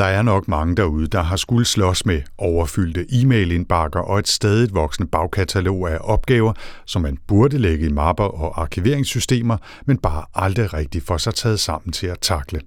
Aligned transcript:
Der 0.00 0.06
er 0.06 0.22
nok 0.22 0.48
mange 0.48 0.76
derude, 0.76 1.06
der 1.06 1.22
har 1.22 1.36
skulle 1.36 1.64
slås 1.64 2.06
med 2.06 2.22
overfyldte 2.38 3.06
e-mailindbakker 3.12 4.00
og 4.00 4.18
et 4.18 4.28
stadigt 4.28 4.74
voksende 4.74 5.10
bagkatalog 5.10 5.90
af 5.90 5.98
opgaver, 6.00 6.52
som 6.86 7.02
man 7.02 7.18
burde 7.26 7.58
lægge 7.58 7.86
i 7.86 7.92
mapper 7.92 8.24
og 8.24 8.62
arkiveringssystemer, 8.62 9.56
men 9.86 9.98
bare 9.98 10.24
aldrig 10.34 10.74
rigtig 10.74 11.02
får 11.02 11.16
sig 11.16 11.34
taget 11.34 11.60
sammen 11.60 11.92
til 11.92 12.06
at 12.06 12.18
takle. 12.20 12.60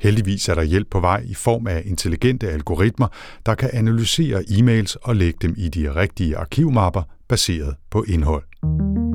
Heldigvis 0.00 0.48
er 0.48 0.54
der 0.54 0.62
hjælp 0.62 0.90
på 0.90 1.00
vej 1.00 1.22
i 1.26 1.34
form 1.34 1.66
af 1.66 1.82
intelligente 1.86 2.50
algoritmer, 2.50 3.08
der 3.46 3.54
kan 3.54 3.70
analysere 3.72 4.40
e-mails 4.40 4.96
og 5.02 5.16
lægge 5.16 5.38
dem 5.42 5.54
i 5.56 5.68
de 5.68 5.94
rigtige 5.94 6.36
arkivmapper 6.36 7.02
baseret 7.28 7.74
på 7.90 8.04
indhold. 8.08 9.07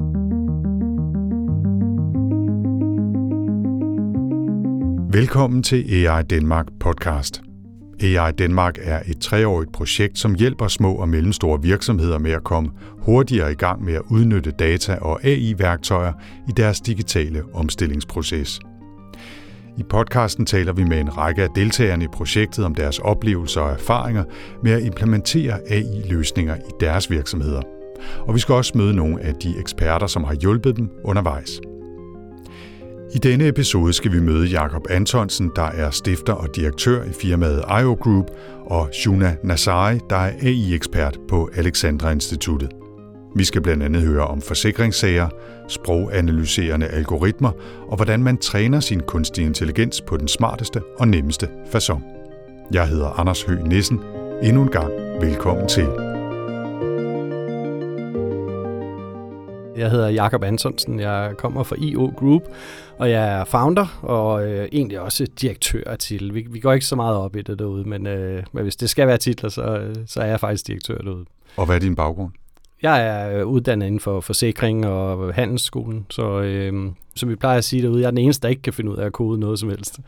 Velkommen 5.14 5.64
til 5.64 6.08
AI 6.08 6.24
Danmark 6.24 6.66
podcast. 6.80 7.42
AI 8.02 8.32
Danmark 8.32 8.78
er 8.82 9.00
et 9.08 9.20
treårigt 9.20 9.72
projekt, 9.72 10.20
som 10.20 10.36
hjælper 10.36 10.68
små 10.68 10.96
og 10.96 11.10
mellemstore 11.10 11.62
virksomheder 11.62 12.18
med 12.18 12.32
at 12.32 12.44
komme 12.44 12.72
hurtigere 13.00 13.52
i 13.52 13.56
gang 13.56 13.84
med 13.84 13.94
at 13.94 14.02
udnytte 14.12 14.52
data 14.52 14.96
og 14.96 15.26
AI-værktøjer 15.26 16.14
i 16.50 16.52
deres 16.58 16.82
digitale 16.82 17.44
omstillingsproces. 17.54 18.60
I 19.78 19.84
podcasten 19.84 20.46
taler 20.46 20.74
vi 20.74 20.84
med 20.84 21.00
en 21.00 21.18
række 21.18 21.44
af 21.44 21.50
deltagerne 21.56 22.04
i 22.04 22.08
projektet 22.14 22.66
om 22.66 22.76
deres 22.76 23.00
oplevelser 23.00 23.62
og 23.62 23.72
erfaringer 23.72 24.24
med 24.64 24.72
at 24.72 24.84
implementere 24.84 25.60
AI-løsninger 25.70 26.56
i 26.56 26.72
deres 26.80 27.12
virksomheder. 27.12 27.62
Og 28.20 28.36
vi 28.36 28.40
skal 28.40 28.56
også 28.56 28.78
møde 28.78 28.96
nogle 28.96 29.22
af 29.22 29.36
de 29.36 29.60
eksperter, 29.60 30.08
som 30.08 30.24
har 30.24 30.34
hjulpet 30.34 30.78
dem 30.78 30.90
undervejs. 31.04 31.60
I 33.16 33.18
denne 33.18 33.48
episode 33.48 33.94
skal 33.94 34.12
vi 34.12 34.20
møde 34.20 34.48
Jakob 34.48 34.88
Antonsen, 34.90 35.52
der 35.56 35.64
er 35.64 35.92
stifter 35.92 36.34
og 36.34 36.56
direktør 36.56 37.04
i 37.04 37.14
firmaet 37.22 37.64
IO 37.82 37.94
Group, 37.94 38.26
og 38.66 38.90
Shuna 38.94 39.36
Nasari, 39.44 40.00
der 40.10 40.16
er 40.16 40.32
AI-ekspert 40.42 41.20
på 41.30 41.50
Alexandra 41.56 42.12
Instituttet. 42.12 42.70
Vi 43.36 43.44
skal 43.44 43.62
blandt 43.62 43.84
andet 43.84 44.02
høre 44.02 44.28
om 44.28 44.42
forsikringssager, 44.42 45.30
sproganalyserende 45.68 46.88
algoritmer 46.88 47.52
og 47.88 47.96
hvordan 47.96 48.24
man 48.24 48.38
træner 48.38 48.80
sin 48.80 49.00
kunstig 49.00 49.46
intelligens 49.46 50.02
på 50.02 50.18
den 50.18 50.28
smarteste 50.28 50.82
og 51.00 51.08
nemmeste 51.08 51.50
façon. 51.76 52.02
Jeg 52.72 52.88
hedder 52.88 53.20
Anders 53.20 53.44
Høgh 53.44 53.64
Nissen. 53.64 54.00
Endnu 54.44 54.62
en 54.62 54.70
gang 54.70 54.92
velkommen 55.22 55.68
til. 55.68 56.13
Jeg 59.78 59.92
hedder 59.92 60.10
Jakob 60.10 60.44
Antonsen, 60.44 61.00
jeg 61.00 61.34
kommer 61.38 61.64
fra 61.64 61.76
IO 61.80 62.14
Group, 62.18 62.44
og 62.98 63.10
jeg 63.10 63.40
er 63.40 63.46
founder 63.46 64.00
og 64.02 64.48
øh, 64.48 64.68
egentlig 64.72 65.00
også 65.00 65.28
direktør 65.42 65.96
til. 65.96 66.34
Vi, 66.34 66.48
vi 66.50 66.60
går 66.60 66.74
ikke 66.74 66.86
så 66.86 66.96
meget 66.96 67.18
op 67.18 67.36
i 67.36 67.42
det 67.42 67.60
derude, 67.60 67.90
men, 67.90 68.08
øh, 68.08 68.44
men 68.52 68.64
hvis 68.64 68.76
det 68.76 68.90
skal 68.90 69.08
være 69.08 69.18
titler, 69.18 69.50
så, 69.50 69.94
så 70.08 70.22
er 70.22 70.26
jeg 70.26 70.40
faktisk 70.40 70.68
direktør 70.68 70.98
derude. 70.98 71.26
Og 71.58 71.66
hvad 71.66 71.76
er 71.76 71.80
din 71.80 71.96
baggrund? 71.96 72.32
Jeg 72.82 73.08
er 73.08 73.40
øh, 73.40 73.48
uddannet 73.48 73.86
inden 73.86 74.00
for 74.00 74.22
forsikring 74.22 74.88
og 74.88 75.34
handelsskolen, 75.34 76.06
så 76.10 76.42
øh, 76.42 76.92
som 77.16 77.30
vi 77.30 77.36
plejer 77.36 77.58
at 77.58 77.64
sige 77.64 77.82
derude, 77.82 78.02
jeg 78.02 78.08
er 78.08 78.12
den 78.12 78.18
eneste, 78.18 78.42
der 78.44 78.50
ikke 78.50 78.62
kan 78.62 78.74
finde 78.74 78.92
ud 78.92 78.98
af 78.98 79.06
at 79.06 79.14
kode 79.14 79.40
noget 79.40 79.60
som 79.60 79.70
helst. 79.70 80.00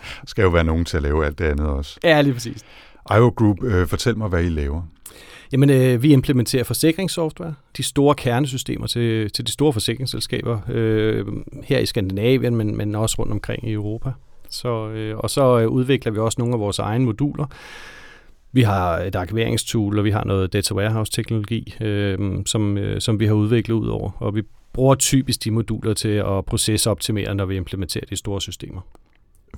Der 0.00 0.26
skal 0.26 0.42
jo 0.42 0.48
være 0.48 0.64
nogen 0.64 0.84
til 0.84 0.96
at 0.96 1.02
lave 1.02 1.26
alt 1.26 1.38
det 1.38 1.44
andet 1.44 1.66
også. 1.66 2.00
Ja, 2.04 2.20
lige 2.20 2.32
præcis. 2.32 2.64
IO 3.10 3.32
Group, 3.36 3.62
øh, 3.62 3.86
fortæl 3.86 4.18
mig, 4.18 4.28
hvad 4.28 4.44
I 4.44 4.48
laver. 4.48 4.82
Jamen, 5.52 5.70
øh, 5.70 6.02
vi 6.02 6.12
implementerer 6.12 6.64
forsikringssoftware, 6.64 7.54
de 7.76 7.82
store 7.82 8.14
kernesystemer 8.14 8.86
til, 8.86 9.30
til 9.30 9.46
de 9.46 9.52
store 9.52 9.72
forsikringsselskaber 9.72 10.60
øh, 10.68 11.26
her 11.64 11.78
i 11.78 11.86
Skandinavien, 11.86 12.56
men, 12.56 12.76
men 12.76 12.94
også 12.94 13.16
rundt 13.18 13.32
omkring 13.32 13.68
i 13.68 13.72
Europa. 13.72 14.10
Så, 14.50 14.88
øh, 14.88 15.16
og 15.16 15.30
så 15.30 15.58
øh, 15.58 15.68
udvikler 15.68 16.12
vi 16.12 16.18
også 16.18 16.36
nogle 16.38 16.54
af 16.54 16.60
vores 16.60 16.78
egne 16.78 17.04
moduler. 17.04 17.46
Vi 18.52 18.62
har 18.62 18.98
et 18.98 19.14
arkiveringstool, 19.14 19.98
og 19.98 20.04
vi 20.04 20.10
har 20.10 20.24
noget 20.24 20.52
data 20.52 20.74
warehouse-teknologi, 20.74 21.74
øh, 21.80 22.18
som, 22.46 22.78
øh, 22.78 23.00
som 23.00 23.20
vi 23.20 23.26
har 23.26 23.34
udviklet 23.34 23.74
ud 23.74 23.88
over. 23.88 24.10
Og 24.18 24.34
vi 24.34 24.42
bruger 24.72 24.94
typisk 24.94 25.44
de 25.44 25.50
moduler 25.50 25.94
til 25.94 26.08
at 26.08 26.44
procesoptimere, 26.44 27.34
når 27.34 27.46
vi 27.46 27.56
implementerer 27.56 28.04
de 28.10 28.16
store 28.16 28.40
systemer. 28.40 28.80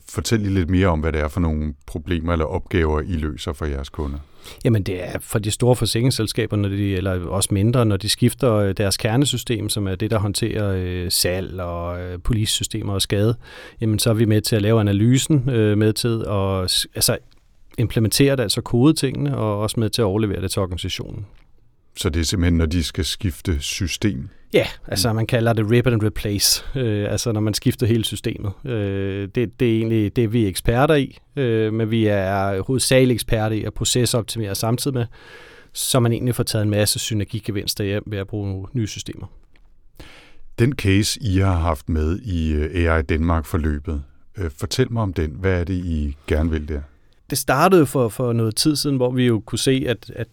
Fortæl 0.09 0.41
lige 0.41 0.55
lidt 0.55 0.71
mere 0.71 0.87
om, 0.87 1.01
hvad 1.01 1.13
det 1.13 1.21
er 1.21 1.29
for 1.29 1.41
nogle 1.41 1.75
problemer 1.87 2.33
eller 2.33 2.45
opgaver, 2.45 3.01
I 3.01 3.13
løser 3.13 3.53
for 3.53 3.65
jeres 3.65 3.89
kunder. 3.89 4.19
Jamen 4.65 4.83
det 4.83 5.05
er 5.05 5.19
for 5.21 5.39
de 5.39 5.51
store 5.51 5.77
forsikringsselskaber, 5.77 6.57
når 6.57 6.69
de, 6.69 6.97
eller 6.97 7.27
også 7.27 7.49
mindre, 7.53 7.87
når 7.87 7.97
de 7.97 8.09
skifter 8.09 8.55
øh, 8.55 8.75
deres 8.77 8.97
kernesystem, 8.97 9.69
som 9.69 9.87
er 9.87 9.95
det, 9.95 10.11
der 10.11 10.19
håndterer 10.19 10.73
øh, 10.77 11.11
salg 11.11 11.61
og 11.61 12.01
øh, 12.01 12.19
polissystemer 12.19 12.93
og 12.93 13.03
skade, 13.03 13.37
jamen 13.81 13.99
så 13.99 14.11
er 14.11 14.15
vi 14.15 14.25
med 14.25 14.41
til 14.41 14.57
at 14.57 14.63
lave 14.63 14.81
analysen, 14.81 15.51
øh, 15.51 15.79
med 15.79 15.93
til 15.93 16.25
at 16.29 16.87
altså, 16.95 17.19
implementere 17.79 18.37
det, 18.37 18.43
altså 18.43 18.61
kode 18.61 18.93
tingene, 18.93 19.37
og 19.37 19.59
også 19.59 19.81
med 19.81 19.91
til 19.91 20.03
at 20.03 20.07
overlevere 20.07 20.43
det 20.43 20.51
til 20.51 20.63
organisationen. 20.63 21.27
Så 21.97 22.11
det 22.11 22.21
er 22.21 22.25
simpelthen, 22.25 22.59
når 22.59 22.67
de 22.67 22.85
skal 22.85 23.05
skifte 23.05 23.61
system? 23.61 24.29
Ja, 24.53 24.67
altså 24.87 25.13
man 25.13 25.27
kalder 25.27 25.53
det 25.53 25.71
rip 25.71 25.87
and 25.87 26.03
replace, 26.03 26.65
øh, 26.77 27.13
altså 27.13 27.33
når 27.33 27.41
man 27.41 27.55
skifter 27.55 27.87
hele 27.87 28.05
systemet. 28.05 28.53
Øh, 28.65 29.29
det, 29.35 29.61
det 29.61 29.73
er 29.73 29.77
egentlig 29.77 30.17
det, 30.17 30.33
vi 30.33 30.45
er 30.45 30.49
eksperter 30.49 30.95
i, 30.95 31.19
øh, 31.37 31.73
men 31.73 31.91
vi 31.91 32.07
er 32.07 32.63
hovedsageligt 32.63 33.17
eksperter 33.17 33.57
i 33.57 33.65
at 33.65 33.75
procesoptimere 33.75 34.55
samtidig 34.55 34.95
med, 34.95 35.07
så 35.73 36.01
man 36.01 36.13
egentlig 36.13 36.35
får 36.35 36.43
taget 36.43 36.63
en 36.63 36.71
masse 36.71 36.99
synergigevinster 36.99 37.85
hjem 37.85 38.03
ved 38.07 38.19
at 38.19 38.27
bruge 38.27 38.67
nye 38.73 38.87
systemer. 38.87 39.27
Den 40.59 40.73
case, 40.73 41.21
I 41.23 41.39
har 41.39 41.59
haft 41.59 41.89
med 41.89 42.19
i 42.19 42.53
øh, 42.53 42.93
AI 42.93 43.03
Danmark-forløbet, 43.03 44.03
øh, 44.39 44.51
fortæl 44.59 44.93
mig 44.93 45.03
om 45.03 45.13
den. 45.13 45.31
Hvad 45.31 45.61
er 45.61 45.65
det, 45.65 45.75
I 45.75 46.17
gerne 46.27 46.51
vil 46.51 46.69
der? 46.69 46.81
Det 47.31 47.39
startede 47.39 47.87
for, 47.87 48.09
for 48.09 48.33
noget 48.33 48.57
tid 48.57 48.77
siden, 48.77 48.97
hvor 48.97 49.11
vi 49.11 49.27
jo 49.27 49.43
kunne 49.47 49.59
se, 49.59 49.85
at, 49.89 50.11
at 50.17 50.29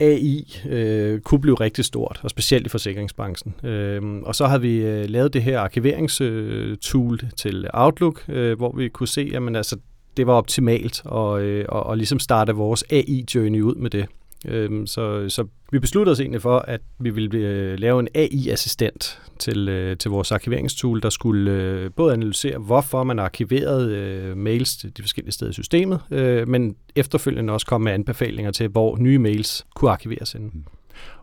AI 0.00 0.60
øh, 0.68 1.20
kunne 1.20 1.40
blive 1.40 1.54
rigtig 1.54 1.84
stort, 1.84 2.20
og 2.22 2.30
specielt 2.30 2.66
i 2.66 2.68
forsikringsbranchen. 2.68 3.54
Øh, 3.64 4.02
og 4.22 4.34
så 4.34 4.46
har 4.46 4.58
vi 4.58 4.76
øh, 4.76 5.10
lavet 5.10 5.34
det 5.34 5.42
her 5.42 5.60
arkiveringstool 5.60 7.20
øh, 7.22 7.30
til 7.36 7.68
Outlook, 7.72 8.24
øh, 8.28 8.56
hvor 8.56 8.76
vi 8.76 8.88
kunne 8.88 9.08
se, 9.08 9.32
at 9.34 9.56
altså, 9.56 9.76
det 10.16 10.26
var 10.26 10.32
optimalt 10.32 11.02
og, 11.04 11.42
øh, 11.42 11.64
og, 11.68 11.82
og 11.82 11.96
ligesom 11.96 12.18
starte 12.18 12.52
vores 12.52 12.84
AI-journey 12.90 13.60
ud 13.60 13.74
med 13.74 13.90
det. 13.90 14.06
Øhm, 14.48 14.86
så, 14.86 15.28
så 15.28 15.46
vi 15.72 15.78
besluttede 15.78 16.12
os 16.12 16.20
egentlig 16.20 16.42
for, 16.42 16.58
at 16.58 16.80
vi 16.98 17.10
ville 17.10 17.38
øh, 17.38 17.78
lave 17.78 18.00
en 18.00 18.08
AI-assistent 18.14 19.20
til, 19.38 19.68
øh, 19.68 19.96
til 19.96 20.10
vores 20.10 20.32
arkiveringstool, 20.32 21.02
der 21.02 21.10
skulle 21.10 21.50
øh, 21.52 21.90
både 21.96 22.12
analysere, 22.12 22.58
hvorfor 22.58 23.04
man 23.04 23.18
arkiverede 23.18 23.96
øh, 23.96 24.36
mails 24.36 24.76
til 24.76 24.96
de 24.96 25.02
forskellige 25.02 25.32
steder 25.32 25.50
i 25.50 25.54
systemet, 25.54 26.00
øh, 26.10 26.48
men 26.48 26.76
efterfølgende 26.96 27.52
også 27.52 27.66
komme 27.66 27.84
med 27.84 27.92
anbefalinger 27.92 28.50
til, 28.50 28.68
hvor 28.68 28.96
nye 28.96 29.18
mails 29.18 29.66
kunne 29.74 29.90
arkiveres 29.90 30.34
inden. 30.34 30.66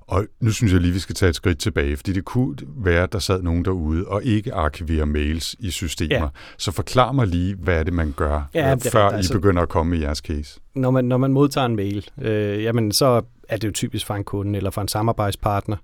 Og 0.08 0.26
nu 0.40 0.52
synes 0.52 0.74
jeg 0.74 0.82
lige, 0.82 0.94
vi 0.94 1.00
skal 1.00 1.16
tage 1.16 1.30
et 1.30 1.36
skridt 1.36 1.60
tilbage, 1.60 1.98
fordi 1.98 2.14
det 2.14 2.26
kunne 2.26 2.56
være, 2.78 3.04
at 3.04 3.14
der 3.14 3.20
sad 3.20 3.42
nogen 3.42 3.66
derude 3.66 4.08
og 4.08 4.24
ikke 4.24 4.54
arkiverer 4.54 5.06
mails 5.06 5.56
i 5.60 5.72
systemer. 5.72 6.16
Ja. 6.16 6.28
Så 6.58 6.72
forklar 6.72 7.12
mig 7.12 7.28
lige, 7.28 7.56
hvad 7.56 7.80
er 7.80 7.84
det, 7.84 7.94
man 7.94 8.14
gør, 8.18 8.50
ja, 8.54 8.76
det 8.76 8.92
før 8.92 9.12
I 9.12 9.14
altså, 9.14 9.34
begynder 9.34 9.62
at 9.62 9.70
komme 9.70 9.98
i 9.98 10.02
jeres 10.02 10.18
case. 10.18 10.60
Når 10.76 10.92
man, 10.92 11.06
når 11.06 11.18
man 11.18 11.34
modtager 11.34 11.66
en 11.66 11.76
mail, 11.76 12.10
øh, 12.22 12.64
jamen 12.64 12.92
så 12.92 13.22
er 13.50 13.58
det 13.58 13.68
jo 13.68 13.72
typisk 13.72 14.06
fra 14.06 14.18
en 14.18 14.24
kunde 14.24 14.58
eller 14.58 14.72
fra 14.72 14.82
en 14.82 14.88
samarbejdspartner. 14.88 15.78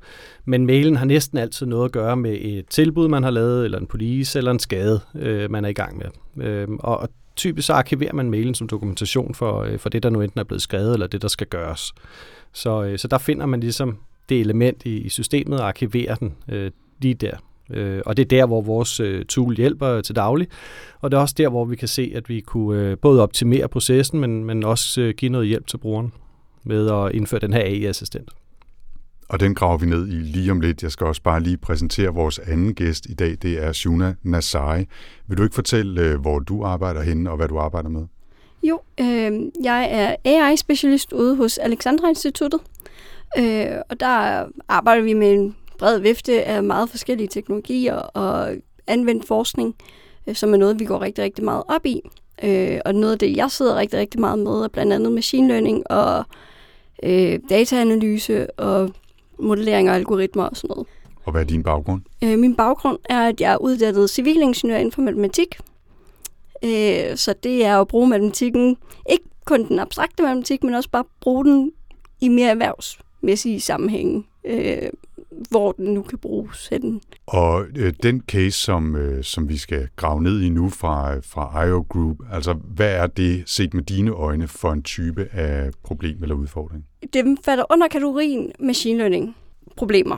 Men 0.45 0.65
mailen 0.65 0.95
har 0.95 1.05
næsten 1.05 1.37
altid 1.37 1.65
noget 1.65 1.85
at 1.85 1.91
gøre 1.91 2.15
med 2.15 2.37
et 2.41 2.65
tilbud, 2.69 3.07
man 3.07 3.23
har 3.23 3.31
lavet, 3.31 3.65
eller 3.65 3.79
en 3.79 3.87
police, 3.87 4.37
eller 4.37 4.51
en 4.51 4.59
skade, 4.59 4.99
øh, 5.15 5.51
man 5.51 5.65
er 5.65 5.69
i 5.69 5.73
gang 5.73 5.97
med. 5.97 6.45
Øh, 6.45 6.67
og 6.79 7.09
typisk 7.35 7.67
så 7.67 7.73
arkiverer 7.73 8.13
man 8.13 8.29
mailen 8.29 8.55
som 8.55 8.67
dokumentation 8.67 9.33
for, 9.33 9.61
øh, 9.61 9.79
for 9.79 9.89
det, 9.89 10.03
der 10.03 10.09
nu 10.09 10.21
enten 10.21 10.39
er 10.39 10.43
blevet 10.43 10.61
skrevet, 10.61 10.93
eller 10.93 11.07
det, 11.07 11.21
der 11.21 11.27
skal 11.27 11.47
gøres. 11.47 11.93
Så, 12.53 12.83
øh, 12.83 12.99
så 12.99 13.07
der 13.07 13.17
finder 13.17 13.45
man 13.45 13.59
ligesom 13.59 13.97
det 14.29 14.39
element 14.39 14.85
i, 14.85 14.97
i 14.97 15.09
systemet 15.09 15.59
og 15.59 15.67
arkiverer 15.67 16.15
den 16.15 16.33
øh, 16.49 16.71
lige 17.01 17.13
der. 17.13 17.37
Øh, 17.69 18.01
og 18.05 18.17
det 18.17 18.23
er 18.23 18.27
der, 18.27 18.45
hvor 18.45 18.61
vores 18.61 18.99
øh, 18.99 19.25
tool 19.25 19.55
hjælper 19.55 20.01
til 20.01 20.15
daglig. 20.15 20.47
Og 21.01 21.11
det 21.11 21.17
er 21.17 21.21
også 21.21 21.35
der, 21.37 21.49
hvor 21.49 21.65
vi 21.65 21.75
kan 21.75 21.87
se, 21.87 22.11
at 22.15 22.29
vi 22.29 22.39
kunne 22.39 22.81
øh, 22.81 22.97
både 22.97 23.21
optimere 23.21 23.67
processen, 23.67 24.19
men, 24.19 24.43
men 24.43 24.63
også 24.63 25.01
øh, 25.01 25.13
give 25.17 25.31
noget 25.31 25.47
hjælp 25.47 25.67
til 25.67 25.77
brugeren 25.77 26.13
med 26.63 26.91
at 26.91 27.15
indføre 27.15 27.39
den 27.39 27.53
her 27.53 27.61
AI-assistent. 27.61 28.29
Og 29.29 29.39
den 29.39 29.55
graver 29.55 29.77
vi 29.77 29.85
ned 29.85 30.07
i 30.07 30.11
lige 30.11 30.51
om 30.51 30.61
lidt. 30.61 30.83
Jeg 30.83 30.91
skal 30.91 31.07
også 31.07 31.21
bare 31.21 31.39
lige 31.39 31.57
præsentere 31.57 32.13
vores 32.13 32.39
anden 32.39 32.75
gæst 32.75 33.05
i 33.05 33.13
dag. 33.13 33.37
Det 33.41 33.63
er 33.63 33.71
Shuna 33.71 34.15
Nasai. 34.23 34.85
Vil 35.27 35.37
du 35.37 35.43
ikke 35.43 35.55
fortælle, 35.55 36.01
øh, 36.01 36.19
hvor 36.19 36.39
du 36.39 36.63
arbejder 36.63 37.01
henne 37.01 37.29
og 37.31 37.37
hvad 37.37 37.47
du 37.47 37.57
arbejder 37.57 37.89
med? 37.89 38.05
Jo, 38.63 38.81
øh, 38.99 39.31
jeg 39.63 39.87
er 39.91 40.15
AI-specialist 40.25 41.13
ude 41.13 41.35
hos 41.35 41.57
Alexandra 41.57 42.09
Instituttet. 42.09 42.59
Øh, 43.37 43.81
og 43.89 43.99
der 43.99 44.45
arbejder 44.67 45.03
vi 45.03 45.13
med 45.13 45.33
en 45.33 45.55
bred 45.77 45.99
vifte 45.99 46.43
af 46.43 46.63
meget 46.63 46.89
forskellige 46.89 47.27
teknologier 47.27 47.95
og 47.95 48.55
anvendt 48.87 49.27
forskning, 49.27 49.75
øh, 50.27 50.35
som 50.35 50.53
er 50.53 50.57
noget, 50.57 50.79
vi 50.79 50.85
går 50.85 51.01
rigtig, 51.01 51.23
rigtig 51.23 51.45
meget 51.45 51.63
op 51.67 51.85
i. 51.85 52.01
Øh, 52.43 52.79
og 52.85 52.95
noget 52.95 53.13
af 53.13 53.19
det, 53.19 53.37
jeg 53.37 53.51
sidder 53.51 53.75
rigtig, 53.75 53.99
rigtig 53.99 54.19
meget 54.19 54.39
med, 54.39 54.51
er 54.51 54.67
blandt 54.67 54.93
andet 54.93 55.11
machine 55.11 55.47
learning 55.47 55.91
og 55.91 56.23
øh, 57.03 57.39
dataanalyse 57.49 58.59
og 58.59 58.89
modellering 59.39 59.89
og 59.89 59.95
algoritmer 59.95 60.43
og 60.43 60.57
sådan 60.57 60.69
noget. 60.69 60.87
Og 61.25 61.31
hvad 61.31 61.41
er 61.41 61.45
din 61.45 61.63
baggrund? 61.63 62.01
Øh, 62.23 62.39
min 62.39 62.55
baggrund 62.55 62.97
er, 63.09 63.27
at 63.27 63.41
jeg 63.41 63.53
er 63.53 63.57
uddannet 63.57 64.09
civilingeniør 64.09 64.77
inden 64.77 64.91
for 64.91 65.01
matematik. 65.01 65.57
Øh, 66.63 67.17
så 67.17 67.33
det 67.43 67.65
er 67.65 67.81
at 67.81 67.87
bruge 67.87 68.07
matematikken, 68.07 68.77
ikke 69.09 69.25
kun 69.45 69.67
den 69.67 69.79
abstrakte 69.79 70.23
matematik, 70.23 70.63
men 70.63 70.73
også 70.73 70.89
bare 70.89 71.03
bruge 71.21 71.45
den 71.45 71.71
i 72.21 72.27
mere 72.27 72.59
erhvervsmæssige 73.19 73.59
sammenhænge, 73.59 74.23
øh, 74.45 74.89
hvor 75.49 75.71
den 75.71 75.93
nu 75.93 76.01
kan 76.01 76.17
bruges 76.17 76.67
hen. 76.67 77.01
Og 77.27 77.65
øh, 77.75 77.93
den 78.03 78.21
case, 78.27 78.51
som, 78.51 78.95
øh, 78.95 79.23
som 79.23 79.49
vi 79.49 79.57
skal 79.57 79.87
grave 79.95 80.23
ned 80.23 80.41
i 80.41 80.49
nu 80.49 80.69
fra, 80.69 81.19
fra 81.19 81.65
IO 81.65 81.85
Group, 81.89 82.17
altså 82.31 82.53
hvad 82.53 82.91
er 82.91 83.07
det 83.07 83.43
set 83.45 83.73
med 83.73 83.83
dine 83.83 84.11
øjne 84.11 84.47
for 84.47 84.71
en 84.71 84.83
type 84.83 85.27
af 85.31 85.71
problem 85.83 86.17
eller 86.21 86.35
udfordring? 86.35 86.85
Det 87.13 87.37
falder 87.45 87.63
under 87.69 87.87
kategorien 87.87 88.51
machine 88.59 88.97
learning 88.97 89.35
problemer. 89.75 90.17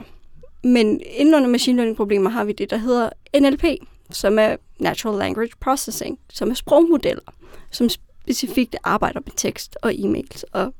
Men 0.64 1.00
inden 1.06 1.34
under 1.34 1.48
machine 1.48 1.76
learning 1.76 1.96
problemer 1.96 2.30
har 2.30 2.44
vi 2.44 2.52
det, 2.52 2.70
der 2.70 2.76
hedder 2.76 3.10
NLP, 3.40 3.64
som 4.10 4.38
er 4.38 4.56
Natural 4.80 5.18
Language 5.18 5.52
Processing, 5.60 6.18
som 6.30 6.50
er 6.50 6.54
sprogmodeller, 6.54 7.32
som 7.70 7.88
specifikt 7.88 8.76
arbejder 8.84 9.20
med 9.20 9.32
tekst 9.36 9.76
og 9.82 9.90
e-mails, 9.90 10.42
og 10.52 10.74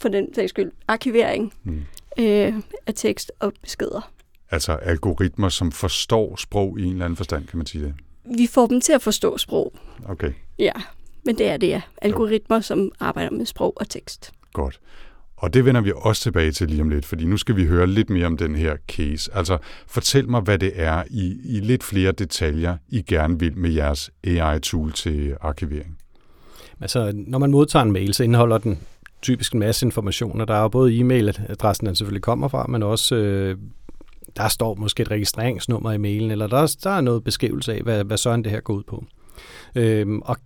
for 0.00 0.08
den 0.08 0.34
sags 0.34 0.50
skyld 0.50 0.70
arkivering 0.88 1.52
mm. 1.64 1.82
øh, 2.18 2.54
af 2.86 2.94
tekst 2.94 3.32
og 3.40 3.52
beskeder. 3.62 4.12
Altså 4.50 4.72
algoritmer, 4.72 5.48
som 5.48 5.72
forstår 5.72 6.36
sprog 6.36 6.80
i 6.80 6.84
en 6.84 6.92
eller 6.92 7.04
anden 7.04 7.16
forstand, 7.16 7.46
kan 7.46 7.56
man 7.56 7.66
sige 7.66 7.84
det? 7.84 7.94
Vi 8.36 8.46
får 8.46 8.66
dem 8.66 8.80
til 8.80 8.92
at 8.92 9.02
forstå 9.02 9.38
sprog. 9.38 9.72
Okay. 10.08 10.32
Ja, 10.58 10.72
men 11.24 11.38
det 11.38 11.48
er 11.48 11.56
det, 11.56 11.68
ja. 11.68 11.82
Algoritmer, 12.02 12.56
jo. 12.56 12.62
som 12.62 12.92
arbejder 13.00 13.30
med 13.30 13.46
sprog 13.46 13.72
og 13.76 13.88
tekst. 13.88 14.32
Godt. 14.52 14.80
Og 15.36 15.54
det 15.54 15.64
vender 15.64 15.80
vi 15.80 15.92
også 15.96 16.22
tilbage 16.22 16.52
til 16.52 16.68
lige 16.68 16.82
om 16.82 16.88
lidt, 16.88 17.04
fordi 17.04 17.24
nu 17.24 17.36
skal 17.36 17.56
vi 17.56 17.66
høre 17.66 17.86
lidt 17.86 18.10
mere 18.10 18.26
om 18.26 18.36
den 18.36 18.56
her 18.56 18.76
case. 18.88 19.30
Altså, 19.34 19.58
fortæl 19.86 20.28
mig, 20.28 20.40
hvad 20.40 20.58
det 20.58 20.72
er 20.74 21.02
i, 21.10 21.40
i 21.44 21.60
lidt 21.60 21.84
flere 21.84 22.12
detaljer, 22.12 22.76
I 22.88 23.02
gerne 23.02 23.38
vil 23.38 23.58
med 23.58 23.70
jeres 23.70 24.10
AI-tool 24.24 24.92
til 24.92 25.36
arkivering. 25.40 25.98
Altså, 26.80 27.12
når 27.14 27.38
man 27.38 27.50
modtager 27.50 27.82
en 27.82 27.92
mail, 27.92 28.14
så 28.14 28.24
indeholder 28.24 28.58
den 28.58 28.78
typisk 29.22 29.52
en 29.52 29.60
masse 29.60 29.86
informationer. 29.86 30.44
Der 30.44 30.54
er 30.54 30.62
jo 30.62 30.68
både 30.68 31.00
e-mailadressen, 31.00 31.86
den 31.86 31.96
selvfølgelig 31.96 32.22
kommer 32.22 32.48
fra, 32.48 32.66
men 32.66 32.82
også 32.82 33.14
øh, 33.14 33.56
der 34.36 34.48
står 34.48 34.74
måske 34.74 35.00
et 35.00 35.10
registreringsnummer 35.10 35.92
i 35.92 35.98
mailen, 35.98 36.30
eller 36.30 36.46
der, 36.46 36.76
der 36.84 36.90
er 36.90 37.00
noget 37.00 37.24
beskrivelse 37.24 37.74
af, 37.74 37.80
hvad, 37.80 38.04
hvad 38.04 38.16
sådan 38.16 38.42
det 38.42 38.52
her 38.52 38.60
går 38.60 38.74
ud 38.74 38.82
på. 38.82 39.04
Øhm, 39.74 40.22
og 40.24 40.36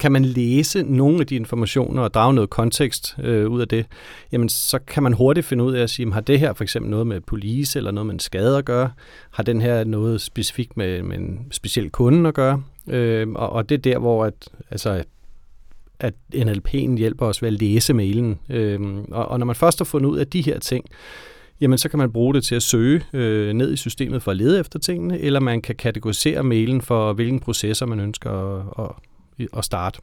kan 0.00 0.12
man 0.12 0.24
læse 0.24 0.82
nogle 0.82 1.20
af 1.20 1.26
de 1.26 1.36
informationer 1.36 2.02
og 2.02 2.14
drage 2.14 2.34
noget 2.34 2.50
kontekst 2.50 3.16
øh, 3.18 3.50
ud 3.50 3.60
af 3.60 3.68
det, 3.68 3.86
jamen 4.32 4.48
så 4.48 4.78
kan 4.78 5.02
man 5.02 5.12
hurtigt 5.12 5.46
finde 5.46 5.64
ud 5.64 5.74
af 5.74 5.82
at 5.82 5.90
sige, 5.90 6.04
jamen, 6.04 6.12
har 6.12 6.20
det 6.20 6.40
her 6.40 6.52
for 6.52 6.64
eksempel 6.64 6.90
noget 6.90 7.06
med 7.06 7.20
police 7.20 7.78
eller 7.78 7.90
noget 7.90 8.06
med 8.06 8.14
en 8.14 8.20
skade 8.20 8.58
at 8.58 8.64
gøre? 8.64 8.90
Har 9.30 9.42
den 9.42 9.60
her 9.60 9.84
noget 9.84 10.20
specifikt 10.20 10.76
med, 10.76 11.02
med 11.02 11.18
en 11.18 11.46
speciel 11.50 11.90
kunde 11.90 12.28
at 12.28 12.34
gøre? 12.34 12.62
Øh, 12.86 13.28
og, 13.28 13.50
og 13.50 13.68
det 13.68 13.74
er 13.74 13.92
der, 13.92 13.98
hvor 13.98 14.24
at, 14.24 14.48
altså, 14.70 15.04
at 16.00 16.14
NLP'en 16.34 16.96
hjælper 16.96 17.26
os 17.26 17.42
ved 17.42 17.46
at 17.48 17.60
læse 17.60 17.94
mailen. 17.94 18.38
Øh, 18.48 18.80
og, 19.10 19.28
og 19.28 19.38
når 19.38 19.46
man 19.46 19.56
først 19.56 19.78
har 19.78 19.84
fundet 19.84 20.10
ud 20.10 20.18
af 20.18 20.26
de 20.26 20.42
her 20.42 20.58
ting, 20.58 20.84
jamen 21.60 21.78
så 21.78 21.88
kan 21.88 21.98
man 21.98 22.12
bruge 22.12 22.34
det 22.34 22.44
til 22.44 22.54
at 22.54 22.62
søge 22.62 23.04
øh, 23.12 23.52
ned 23.52 23.72
i 23.72 23.76
systemet 23.76 24.22
for 24.22 24.30
at 24.30 24.36
lede 24.36 24.60
efter 24.60 24.78
tingene, 24.78 25.20
eller 25.20 25.40
man 25.40 25.62
kan 25.62 25.74
kategorisere 25.74 26.42
mailen 26.44 26.82
for, 26.82 27.12
hvilken 27.12 27.40
processer 27.40 27.86
man 27.86 28.00
ønsker 28.00 28.30
at, 28.30 28.84
at 28.84 28.90
at 29.56 29.64
starte. 29.64 30.00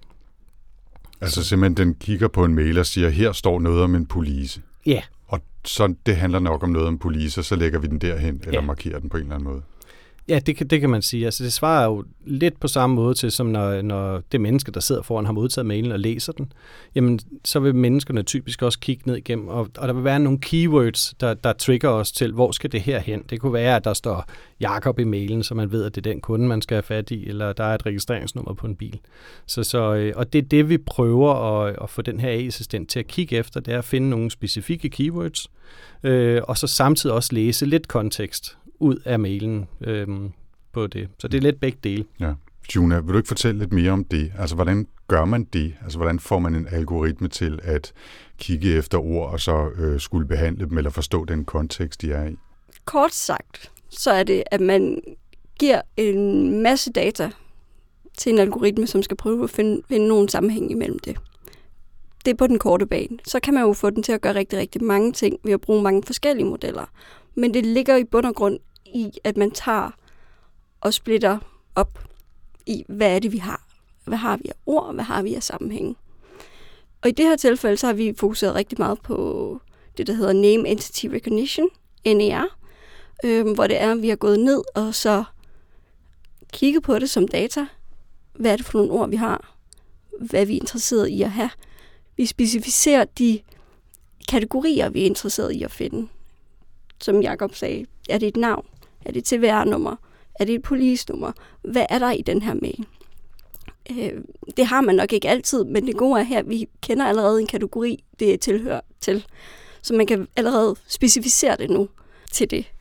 Altså 1.21 1.43
simpelthen, 1.43 1.87
den 1.87 1.95
kigger 1.95 2.27
på 2.27 2.45
en 2.45 2.55
mail 2.55 2.77
og 2.77 2.85
siger, 2.85 3.09
her 3.09 3.31
står 3.31 3.59
noget 3.59 3.83
om 3.83 3.95
en 3.95 4.05
police. 4.05 4.61
Ja. 4.85 5.01
Og 5.27 5.41
så 5.65 5.93
det 6.05 6.15
handler 6.15 6.39
nok 6.39 6.63
om 6.63 6.69
noget 6.69 6.87
om 6.87 6.97
police, 6.97 7.41
og 7.41 7.45
så 7.45 7.55
lægger 7.55 7.79
vi 7.79 7.87
den 7.87 7.99
derhen, 7.99 8.41
eller 8.43 8.59
ja. 8.59 8.65
markerer 8.65 8.99
den 8.99 9.09
på 9.09 9.17
en 9.17 9.23
eller 9.23 9.35
anden 9.35 9.49
måde. 9.49 9.61
Ja, 10.29 10.39
det 10.39 10.57
kan, 10.57 10.67
det 10.67 10.81
kan 10.81 10.89
man 10.89 11.01
sige. 11.01 11.25
Altså, 11.25 11.43
det 11.43 11.53
svarer 11.53 11.85
jo 11.85 12.03
lidt 12.25 12.59
på 12.59 12.67
samme 12.67 12.95
måde 12.95 13.13
til, 13.13 13.31
som 13.31 13.47
når, 13.47 13.81
når 13.81 14.21
det 14.31 14.41
menneske, 14.41 14.71
der 14.71 14.79
sidder 14.79 15.01
foran, 15.01 15.25
har 15.25 15.33
modtaget 15.33 15.65
mailen 15.65 15.91
og 15.91 15.99
læser 15.99 16.33
den. 16.33 16.53
Jamen, 16.95 17.19
så 17.43 17.59
vil 17.59 17.75
menneskerne 17.75 18.23
typisk 18.23 18.61
også 18.61 18.79
kigge 18.79 19.03
ned 19.05 19.15
igennem, 19.15 19.47
og, 19.47 19.69
og 19.77 19.87
der 19.87 19.93
vil 19.93 20.03
være 20.03 20.19
nogle 20.19 20.39
keywords, 20.39 21.13
der, 21.19 21.33
der 21.33 21.53
trigger 21.53 21.89
os 21.89 22.11
til, 22.11 22.31
hvor 22.31 22.51
skal 22.51 22.71
det 22.71 22.81
her 22.81 22.99
hen? 22.99 23.23
Det 23.29 23.39
kunne 23.39 23.53
være, 23.53 23.75
at 23.75 23.83
der 23.83 23.93
står 23.93 24.25
Jakob 24.59 24.99
i 24.99 25.03
mailen, 25.03 25.43
så 25.43 25.55
man 25.55 25.71
ved, 25.71 25.85
at 25.85 25.95
det 25.95 26.07
er 26.07 26.11
den 26.11 26.21
kunde, 26.21 26.47
man 26.47 26.61
skal 26.61 26.75
have 26.75 26.83
fat 26.83 27.11
i, 27.11 27.27
eller 27.27 27.53
der 27.53 27.63
er 27.63 27.75
et 27.75 27.85
registreringsnummer 27.85 28.53
på 28.53 28.67
en 28.67 28.75
bil. 28.75 28.99
Så, 29.45 29.63
så, 29.63 29.93
øh, 29.93 30.13
og 30.15 30.33
det 30.33 30.39
er 30.39 30.47
det, 30.47 30.69
vi 30.69 30.77
prøver 30.77 31.33
at, 31.33 31.75
at 31.81 31.89
få 31.89 32.01
den 32.01 32.19
her 32.19 32.29
AI-assistent 32.29 32.89
til 32.89 32.99
at 32.99 33.07
kigge 33.07 33.35
efter, 33.35 33.59
det 33.59 33.73
er 33.73 33.77
at 33.77 33.85
finde 33.85 34.09
nogle 34.09 34.31
specifikke 34.31 34.89
keywords, 34.89 35.51
øh, 36.03 36.41
og 36.43 36.57
så 36.57 36.67
samtidig 36.67 37.15
også 37.15 37.29
læse 37.33 37.65
lidt 37.65 37.87
kontekst 37.87 38.57
ud 38.79 38.95
af 39.05 39.19
mailen 39.19 39.67
øhm, 39.81 40.31
på 40.71 40.87
det. 40.87 41.09
Så 41.19 41.27
det 41.27 41.37
er 41.37 41.41
lidt 41.41 41.59
begge 41.59 41.77
dele. 41.83 42.05
Ja. 42.19 42.33
Juna, 42.75 42.99
vil 42.99 43.13
du 43.13 43.17
ikke 43.17 43.27
fortælle 43.27 43.59
lidt 43.59 43.73
mere 43.73 43.91
om 43.91 44.03
det? 44.03 44.31
Altså, 44.37 44.55
hvordan 44.55 44.87
gør 45.07 45.25
man 45.25 45.43
det? 45.43 45.73
Altså, 45.83 45.97
hvordan 45.97 46.19
får 46.19 46.39
man 46.39 46.55
en 46.55 46.67
algoritme 46.71 47.27
til 47.27 47.59
at 47.63 47.93
kigge 48.37 48.73
efter 48.73 48.97
ord 48.97 49.31
og 49.31 49.39
så 49.39 49.69
øh, 49.75 49.99
skulle 49.99 50.27
behandle 50.27 50.65
dem 50.69 50.77
eller 50.77 50.89
forstå 50.89 51.25
den 51.25 51.45
kontekst, 51.45 52.01
de 52.01 52.11
er 52.11 52.27
i? 52.27 52.35
Kort 52.85 53.13
sagt, 53.13 53.71
så 53.89 54.11
er 54.11 54.23
det, 54.23 54.43
at 54.51 54.61
man 54.61 55.01
giver 55.59 55.81
en 55.97 56.61
masse 56.63 56.91
data 56.91 57.31
til 58.17 58.33
en 58.33 58.39
algoritme, 58.39 58.87
som 58.87 59.03
skal 59.03 59.17
prøve 59.17 59.43
at 59.43 59.49
finde, 59.49 59.81
finde 59.87 60.07
nogen 60.07 60.27
sammenhæng 60.27 60.71
imellem 60.71 60.99
det. 60.99 61.17
Det 62.25 62.31
er 62.31 62.35
på 62.35 62.47
den 62.47 62.59
korte 62.59 62.85
bane. 62.85 63.17
Så 63.27 63.39
kan 63.39 63.53
man 63.53 63.63
jo 63.63 63.73
få 63.73 63.89
den 63.89 64.03
til 64.03 64.11
at 64.11 64.21
gøre 64.21 64.35
rigtig, 64.35 64.59
rigtig 64.59 64.83
mange 64.83 65.11
ting 65.11 65.37
ved 65.43 65.53
at 65.53 65.61
bruge 65.61 65.83
mange 65.83 66.03
forskellige 66.03 66.45
modeller. 66.45 66.85
Men 67.35 67.53
det 67.53 67.65
ligger 67.65 67.95
i 67.95 68.03
bund 68.03 68.25
og 68.25 68.35
grund 68.35 68.59
i, 68.85 69.11
at 69.23 69.37
man 69.37 69.51
tager 69.51 69.91
og 70.81 70.93
splitter 70.93 71.37
op 71.75 71.99
i, 72.65 72.85
hvad 72.87 73.15
er 73.15 73.19
det, 73.19 73.31
vi 73.31 73.37
har? 73.37 73.67
Hvad 74.05 74.17
har 74.17 74.37
vi 74.37 74.43
af 74.45 74.53
ord? 74.65 74.93
Hvad 74.93 75.03
har 75.03 75.21
vi 75.21 75.35
af 75.35 75.43
sammenhæng? 75.43 75.97
Og 77.01 77.09
i 77.09 77.11
det 77.11 77.25
her 77.25 77.35
tilfælde, 77.35 77.77
så 77.77 77.87
har 77.87 77.93
vi 77.93 78.13
fokuseret 78.17 78.55
rigtig 78.55 78.79
meget 78.79 79.01
på 79.01 79.59
det, 79.97 80.07
der 80.07 80.13
hedder 80.13 80.33
Name 80.33 80.69
Entity 80.69 81.05
Recognition, 81.05 81.69
NER, 82.05 82.57
øh, 83.23 83.51
hvor 83.53 83.67
det 83.67 83.81
er, 83.81 83.91
at 83.91 84.01
vi 84.01 84.09
har 84.09 84.15
gået 84.15 84.39
ned 84.39 84.63
og 84.75 84.95
så 84.95 85.23
kigget 86.53 86.83
på 86.83 86.99
det 86.99 87.09
som 87.09 87.27
data. 87.27 87.67
Hvad 88.33 88.51
er 88.51 88.55
det 88.55 88.65
for 88.65 88.77
nogle 88.77 88.93
ord, 88.93 89.09
vi 89.09 89.15
har? 89.15 89.55
Hvad 90.19 90.41
er 90.41 90.45
vi 90.45 90.57
interesseret 90.57 91.07
i 91.07 91.21
at 91.21 91.31
have? 91.31 91.49
Vi 92.17 92.25
specificerer 92.25 93.05
de 93.05 93.39
kategorier, 94.29 94.89
vi 94.89 95.01
er 95.01 95.05
interesseret 95.05 95.51
i 95.51 95.63
at 95.63 95.71
finde 95.71 96.07
som 97.01 97.21
Jakob 97.21 97.55
sagde, 97.55 97.85
er 98.09 98.17
det 98.17 98.27
et 98.27 98.37
navn? 98.37 98.65
Er 99.05 99.11
det 99.11 99.31
et 99.31 99.39
TVR-nummer? 99.39 99.95
Er 100.39 100.45
det 100.45 100.55
et 100.55 100.61
polisnummer? 100.61 101.31
Hvad 101.61 101.85
er 101.89 101.99
der 101.99 102.11
i 102.11 102.21
den 102.21 102.41
her 102.41 102.53
mail? 102.53 102.85
Øh, 103.91 104.23
det 104.57 104.65
har 104.65 104.81
man 104.81 104.95
nok 104.95 105.13
ikke 105.13 105.29
altid, 105.29 105.63
men 105.63 105.87
det 105.87 105.97
gode 105.97 106.19
er 106.19 106.23
her, 106.23 106.39
at 106.39 106.49
vi 106.49 106.69
kender 106.81 107.05
allerede 107.05 107.41
en 107.41 107.47
kategori, 107.47 108.03
det 108.19 108.39
tilhører 108.39 108.81
til. 109.01 109.25
Så 109.81 109.93
man 109.93 110.07
kan 110.07 110.27
allerede 110.35 110.75
specificere 110.87 111.57
det 111.57 111.69
nu 111.69 111.89
til 112.31 112.51
det. 112.51 112.71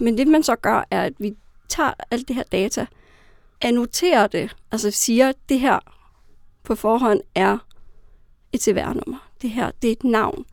Men 0.00 0.18
det 0.18 0.28
man 0.28 0.42
så 0.42 0.56
gør, 0.56 0.84
er, 0.90 1.02
at 1.02 1.12
vi 1.18 1.34
tager 1.68 1.92
alt 2.10 2.28
det 2.28 2.36
her 2.36 2.42
data, 2.42 2.86
annoterer 3.60 4.26
det, 4.26 4.56
altså 4.72 4.90
siger, 4.90 5.28
at 5.28 5.36
det 5.48 5.60
her 5.60 5.78
på 6.62 6.74
forhånd 6.74 7.20
er 7.34 7.58
et 8.52 8.62
CVR-nummer. 8.62 9.30
Det 9.42 9.50
her, 9.50 9.70
det 9.82 9.88
er 9.88 9.92
et 9.92 10.04
navn 10.04 10.44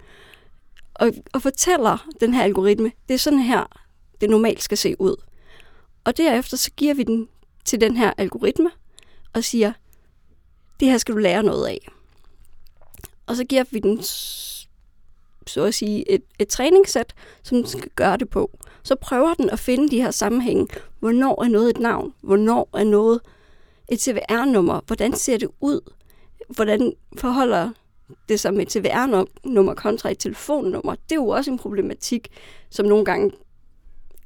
og, 0.95 1.13
og 1.33 1.41
fortæller 1.41 2.07
den 2.19 2.33
her 2.33 2.43
algoritme, 2.43 2.91
det 3.07 3.13
er 3.13 3.17
sådan 3.17 3.39
her, 3.39 3.65
det 4.21 4.29
normalt 4.29 4.63
skal 4.63 4.77
se 4.77 4.95
ud. 5.01 5.15
Og 6.03 6.17
derefter 6.17 6.57
så 6.57 6.71
giver 6.71 6.93
vi 6.93 7.03
den 7.03 7.29
til 7.65 7.81
den 7.81 7.97
her 7.97 8.13
algoritme 8.17 8.71
og 9.33 9.43
siger, 9.43 9.73
det 10.79 10.87
her 10.87 10.97
skal 10.97 11.15
du 11.15 11.19
lære 11.19 11.43
noget 11.43 11.67
af. 11.67 11.87
Og 13.25 13.35
så 13.35 13.43
giver 13.43 13.63
vi 13.71 13.79
den 13.79 14.03
så 15.47 15.63
at 15.63 15.73
sige 15.73 16.11
et, 16.11 16.23
et 16.39 16.47
træningssæt, 16.47 17.13
som 17.43 17.57
den 17.57 17.67
skal 17.67 17.89
gøre 17.95 18.17
det 18.17 18.29
på. 18.29 18.59
Så 18.83 18.95
prøver 18.95 19.33
den 19.33 19.49
at 19.49 19.59
finde 19.59 19.89
de 19.89 20.01
her 20.01 20.11
sammenhænge. 20.11 20.67
Hvornår 20.99 21.43
er 21.43 21.47
noget 21.47 21.69
et 21.69 21.77
navn? 21.77 22.13
Hvornår 22.21 22.69
er 22.73 22.83
noget 22.83 23.19
et 23.89 24.01
CVR-nummer? 24.01 24.81
Hvordan 24.87 25.13
ser 25.13 25.37
det 25.37 25.49
ud? 25.59 25.93
Hvordan 26.49 26.93
forholder 27.17 27.69
det 28.29 28.39
som 28.39 28.59
et 28.59 28.71
CVR-nummer 28.71 29.73
kontra 29.73 30.11
et 30.11 30.19
telefonnummer, 30.19 30.95
det 30.95 31.11
er 31.11 31.15
jo 31.15 31.27
også 31.27 31.51
en 31.51 31.57
problematik, 31.57 32.27
som 32.69 32.85
nogle 32.85 33.05
gange 33.05 33.31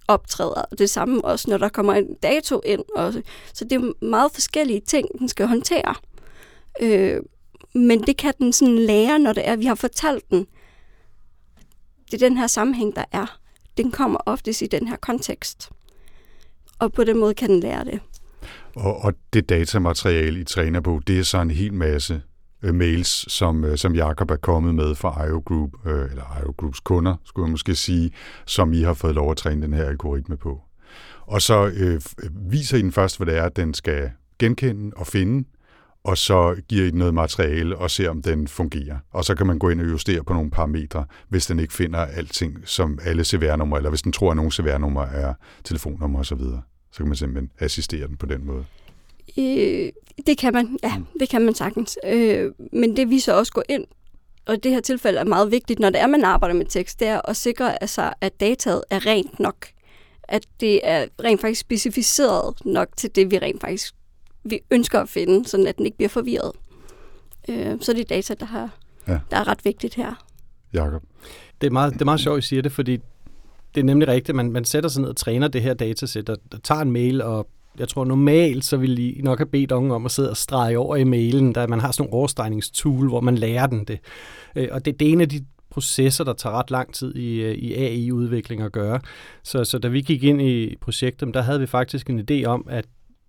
optræder. 0.07 0.65
Det 0.77 0.89
samme 0.89 1.25
også, 1.25 1.49
når 1.49 1.57
der 1.57 1.69
kommer 1.69 1.93
en 1.93 2.13
dato 2.23 2.61
ind. 2.65 2.83
Også. 2.95 3.21
Så 3.53 3.65
det 3.65 3.75
er 3.75 4.05
meget 4.05 4.31
forskellige 4.33 4.79
ting, 4.79 5.07
den 5.19 5.29
skal 5.29 5.47
håndtere. 5.47 5.95
Øh, 6.81 7.21
men 7.73 8.01
det 8.01 8.17
kan 8.17 8.33
den 8.37 8.53
sådan 8.53 8.79
lære, 8.79 9.19
når 9.19 9.33
det 9.33 9.47
er, 9.47 9.55
vi 9.55 9.65
har 9.65 9.75
fortalt 9.75 10.29
den, 10.31 10.47
det 12.11 12.23
er 12.23 12.27
den 12.29 12.37
her 12.37 12.47
sammenhæng, 12.47 12.95
der 12.95 13.03
er. 13.11 13.39
Den 13.77 13.91
kommer 13.91 14.19
oftest 14.25 14.61
i 14.61 14.67
den 14.67 14.87
her 14.87 14.95
kontekst. 14.95 15.69
Og 16.79 16.93
på 16.93 17.03
den 17.03 17.17
måde 17.17 17.33
kan 17.33 17.49
den 17.49 17.59
lære 17.59 17.85
det. 17.85 17.99
Og, 18.75 18.97
og 18.97 19.13
det 19.33 19.49
datamateriale, 19.49 20.39
I 20.39 20.43
træner 20.43 20.81
på, 20.81 21.01
det 21.07 21.19
er 21.19 21.23
så 21.23 21.41
en 21.41 21.51
hel 21.51 21.73
masse 21.73 22.21
øh, 22.63 22.75
mails, 22.75 23.31
som, 23.31 23.65
øh, 23.65 23.77
som 23.77 23.95
Jakob 23.95 24.31
er 24.31 24.35
kommet 24.35 24.75
med 24.75 24.95
fra 24.95 25.25
IO 25.25 25.43
Group, 25.45 25.71
øh, 25.85 26.09
eller 26.09 26.41
IO 26.43 26.53
Groups 26.57 26.79
kunder, 26.79 27.15
skulle 27.25 27.45
jeg 27.45 27.51
måske 27.51 27.75
sige, 27.75 28.11
som 28.45 28.73
I 28.73 28.81
har 28.81 28.93
fået 28.93 29.15
lov 29.15 29.31
at 29.31 29.37
træne 29.37 29.61
den 29.61 29.73
her 29.73 29.85
algoritme 29.85 30.37
på. 30.37 30.61
Og 31.21 31.41
så 31.41 31.65
øh, 31.65 32.01
øh, 32.23 32.51
viser 32.51 32.77
I 32.77 32.81
den 32.81 32.91
først, 32.91 33.17
hvad 33.17 33.27
det 33.27 33.37
er, 33.37 33.49
den 33.49 33.73
skal 33.73 34.11
genkende 34.39 34.91
og 34.95 35.07
finde, 35.07 35.47
og 36.03 36.17
så 36.17 36.55
giver 36.69 36.85
I 36.85 36.89
den 36.89 36.99
noget 36.99 37.13
materiale 37.13 37.77
og 37.77 37.91
ser, 37.91 38.09
om 38.09 38.21
den 38.21 38.47
fungerer. 38.47 38.97
Og 39.11 39.25
så 39.25 39.35
kan 39.35 39.47
man 39.47 39.59
gå 39.59 39.69
ind 39.69 39.81
og 39.81 39.87
justere 39.87 40.23
på 40.23 40.33
nogle 40.33 40.51
parametre, 40.51 41.05
hvis 41.29 41.45
den 41.45 41.59
ikke 41.59 41.73
finder 41.73 41.99
alting 41.99 42.57
som 42.65 42.99
alle 43.03 43.23
CVR-numre, 43.23 43.79
eller 43.79 43.89
hvis 43.89 44.01
den 44.01 44.11
tror, 44.11 44.31
at 44.31 44.35
nogle 44.35 44.51
CVR-numre 44.51 45.09
er 45.13 45.33
telefonnumre 45.63 46.19
osv. 46.19 46.37
Så, 46.37 46.59
så 46.91 46.97
kan 46.97 47.07
man 47.07 47.15
simpelthen 47.15 47.51
assistere 47.59 48.07
den 48.07 48.17
på 48.17 48.25
den 48.25 48.45
måde. 48.45 48.65
Øh, 49.37 49.91
det 50.27 50.37
kan 50.37 50.53
man, 50.53 50.79
ja, 50.83 50.93
det 51.19 51.29
kan 51.29 51.41
man 51.41 51.55
sagtens. 51.55 51.97
Øh, 52.05 52.51
men 52.71 52.95
det 52.95 53.09
vi 53.09 53.19
så 53.19 53.37
også 53.37 53.53
går 53.53 53.63
ind, 53.69 53.85
og 54.45 54.63
det 54.63 54.71
her 54.71 54.81
tilfælde 54.81 55.19
er 55.19 55.23
meget 55.23 55.51
vigtigt, 55.51 55.79
når 55.79 55.89
det 55.89 56.01
er, 56.01 56.07
man 56.07 56.23
arbejder 56.23 56.55
med 56.55 56.65
tekst, 56.65 56.99
det 56.99 57.07
er 57.07 57.21
at 57.29 57.35
sikre, 57.35 57.81
altså, 57.83 58.13
at 58.21 58.39
dataet 58.39 58.83
er 58.89 59.05
rent 59.05 59.39
nok. 59.39 59.67
At 60.23 60.45
det 60.59 60.81
er 60.83 61.05
rent 61.23 61.41
faktisk 61.41 61.61
specificeret 61.61 62.65
nok 62.65 62.87
til 62.97 63.15
det, 63.15 63.31
vi 63.31 63.37
rent 63.37 63.61
faktisk 63.61 63.93
vi 64.49 64.59
ønsker 64.71 64.99
at 64.99 65.09
finde, 65.09 65.47
så 65.47 65.65
at 65.67 65.77
den 65.77 65.85
ikke 65.85 65.97
bliver 65.97 66.09
forvirret. 66.09 66.51
Øh, 67.49 67.77
så 67.81 67.93
det 67.93 67.99
er 67.99 68.05
data, 68.05 68.33
der, 68.33 68.45
har, 68.45 68.69
ja. 69.07 69.19
der 69.31 69.37
er 69.37 69.47
ret 69.47 69.65
vigtigt 69.65 69.95
her. 69.95 70.25
Jakob. 70.73 71.03
Det 71.61 71.67
er 71.67 71.71
meget, 71.71 71.93
det 71.93 72.01
er 72.01 72.05
meget 72.05 72.19
sjovt, 72.19 72.37
at 72.37 72.43
I 72.43 72.47
siger 72.47 72.61
det, 72.61 72.71
fordi 72.71 72.97
det 73.75 73.81
er 73.81 73.85
nemlig 73.85 74.07
rigtigt. 74.07 74.35
Man, 74.35 74.51
man 74.51 74.65
sætter 74.65 74.89
sig 74.89 75.01
ned 75.01 75.09
og 75.09 75.15
træner 75.15 75.47
det 75.47 75.61
her 75.61 75.73
datasæt, 75.73 76.29
og 76.29 76.39
tager 76.63 76.81
en 76.81 76.91
mail, 76.91 77.21
og 77.21 77.47
jeg 77.79 77.87
tror 77.87 78.05
normalt, 78.05 78.65
så 78.65 78.77
vil 78.77 78.99
I 78.99 79.21
nok 79.23 79.39
have 79.39 79.45
bedt 79.45 79.71
unge 79.71 79.95
om 79.95 80.05
at 80.05 80.11
sidde 80.11 80.29
og 80.29 80.37
strege 80.37 80.79
over 80.79 80.95
i 80.95 81.03
mailen, 81.03 81.53
da 81.53 81.67
man 81.67 81.79
har 81.79 81.91
sådan 81.91 82.03
nogle 82.03 82.13
overstregningstool, 82.13 83.07
hvor 83.07 83.21
man 83.21 83.37
lærer 83.37 83.67
den 83.67 83.83
det. 83.83 83.99
Øh, 84.55 84.67
og 84.71 84.85
det, 84.85 84.99
det 84.99 85.07
er 85.07 85.11
en 85.11 85.21
af 85.21 85.29
de 85.29 85.45
processer, 85.69 86.23
der 86.23 86.33
tager 86.33 86.59
ret 86.59 86.71
lang 86.71 86.93
tid 86.93 87.15
i, 87.15 87.41
øh, 87.41 87.55
i 87.55 87.73
AI-udvikling 87.73 88.61
at 88.61 88.71
gøre. 88.71 88.99
Så, 89.43 89.63
så 89.63 89.79
da 89.79 89.87
vi 89.87 90.01
gik 90.01 90.23
ind 90.23 90.41
i 90.41 90.75
projektet, 90.81 91.33
der 91.33 91.41
havde 91.41 91.59
vi 91.59 91.65
faktisk 91.65 92.09
en 92.09 92.27
idé 92.31 92.45
om, 92.45 92.67
at 92.69 92.85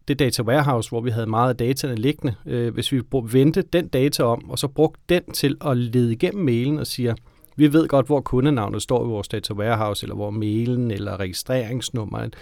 det 0.09 0.19
data 0.19 0.43
warehouse, 0.43 0.89
hvor 0.89 1.01
vi 1.01 1.11
havde 1.11 1.27
meget 1.27 1.49
af 1.49 1.57
dataene 1.57 1.97
liggende, 1.97 2.35
øh, 2.47 2.75
hvis 2.75 2.93
vi 2.93 3.03
vendte 3.33 3.63
den 3.63 3.89
data 3.89 4.23
om, 4.23 4.51
og 4.51 4.59
så 4.59 4.69
brugte 4.69 5.01
den 5.09 5.23
til 5.35 5.57
at 5.65 5.77
lede 5.77 6.13
igennem 6.13 6.45
mailen 6.45 6.79
og 6.79 6.87
siger, 6.87 7.15
vi 7.57 7.73
ved 7.73 7.89
godt, 7.89 8.07
hvor 8.07 8.21
kundenavnet 8.21 8.83
står 8.83 9.05
i 9.05 9.09
vores 9.09 9.29
data 9.29 9.55
warehouse, 9.55 10.05
eller 10.05 10.15
hvor 10.15 10.31
mailen, 10.31 10.91
eller 10.91 11.21
registreringsnummeret. 11.21 12.37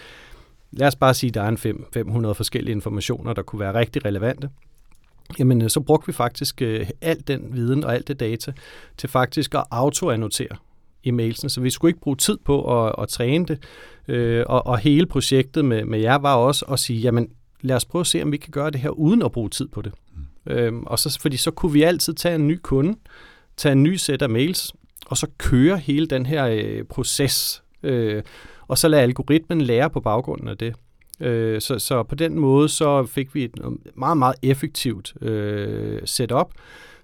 Lad 0.72 0.86
os 0.86 0.96
bare 0.96 1.14
sige, 1.14 1.28
at 1.28 1.34
der 1.34 1.42
er 1.42 1.48
en 1.48 1.58
5, 1.58 1.86
500 1.92 2.34
forskellige 2.34 2.72
informationer, 2.72 3.32
der 3.32 3.42
kunne 3.42 3.60
være 3.60 3.74
rigtig 3.74 4.04
relevante. 4.04 4.50
Jamen, 5.38 5.62
øh, 5.62 5.70
så 5.70 5.80
brugte 5.80 6.06
vi 6.06 6.12
faktisk 6.12 6.62
øh, 6.62 6.86
al 7.00 7.22
den 7.26 7.48
viden 7.52 7.84
og 7.84 7.94
alt 7.94 8.08
det 8.08 8.20
data 8.20 8.52
til 8.96 9.08
faktisk 9.08 9.54
at 9.54 9.64
autoannotere 9.70 10.56
i 11.02 11.10
mailsene, 11.10 11.50
så 11.50 11.60
vi 11.60 11.70
skulle 11.70 11.90
ikke 11.90 12.00
bruge 12.00 12.16
tid 12.16 12.38
på 12.44 12.86
at, 12.86 12.94
at 12.98 13.08
træne 13.08 13.46
det. 13.46 13.62
Øh, 14.08 14.44
og, 14.46 14.66
og 14.66 14.78
hele 14.78 15.06
projektet 15.06 15.64
med, 15.64 15.84
med 15.84 15.98
jer 15.98 16.18
var 16.18 16.34
også 16.34 16.64
at 16.64 16.78
sige, 16.78 17.00
jamen 17.00 17.28
lad 17.60 17.76
os 17.76 17.84
prøve 17.84 18.00
at 18.00 18.06
se, 18.06 18.22
om 18.22 18.32
vi 18.32 18.36
kan 18.36 18.50
gøre 18.50 18.70
det 18.70 18.80
her 18.80 18.90
uden 18.90 19.22
at 19.22 19.32
bruge 19.32 19.50
tid 19.50 19.68
på 19.68 19.82
det. 19.82 19.92
Mm. 20.16 20.52
Øhm, 20.52 20.82
og 20.82 20.98
så, 20.98 21.18
fordi 21.20 21.36
så 21.36 21.50
kunne 21.50 21.72
vi 21.72 21.82
altid 21.82 22.14
tage 22.14 22.34
en 22.34 22.48
ny 22.48 22.58
kunde, 22.62 22.96
tage 23.56 23.72
en 23.72 23.82
ny 23.82 23.96
sæt 23.96 24.22
af 24.22 24.30
mails, 24.30 24.72
og 25.06 25.16
så 25.16 25.26
køre 25.38 25.78
hele 25.78 26.06
den 26.06 26.26
her 26.26 26.46
øh, 26.46 26.84
proces, 26.84 27.62
øh, 27.82 28.22
og 28.68 28.78
så 28.78 28.88
lade 28.88 29.02
algoritmen 29.02 29.60
lære 29.60 29.90
på 29.90 30.00
baggrunden 30.00 30.48
af 30.48 30.58
det. 30.58 30.74
Øh, 31.20 31.60
så, 31.60 31.78
så 31.78 32.02
på 32.02 32.14
den 32.14 32.38
måde 32.38 32.68
så 32.68 33.06
fik 33.06 33.34
vi 33.34 33.44
et 33.44 33.60
øh, 33.64 33.70
meget, 33.94 34.16
meget 34.16 34.36
effektivt 34.42 35.22
øh, 35.22 36.00
setup, 36.04 36.50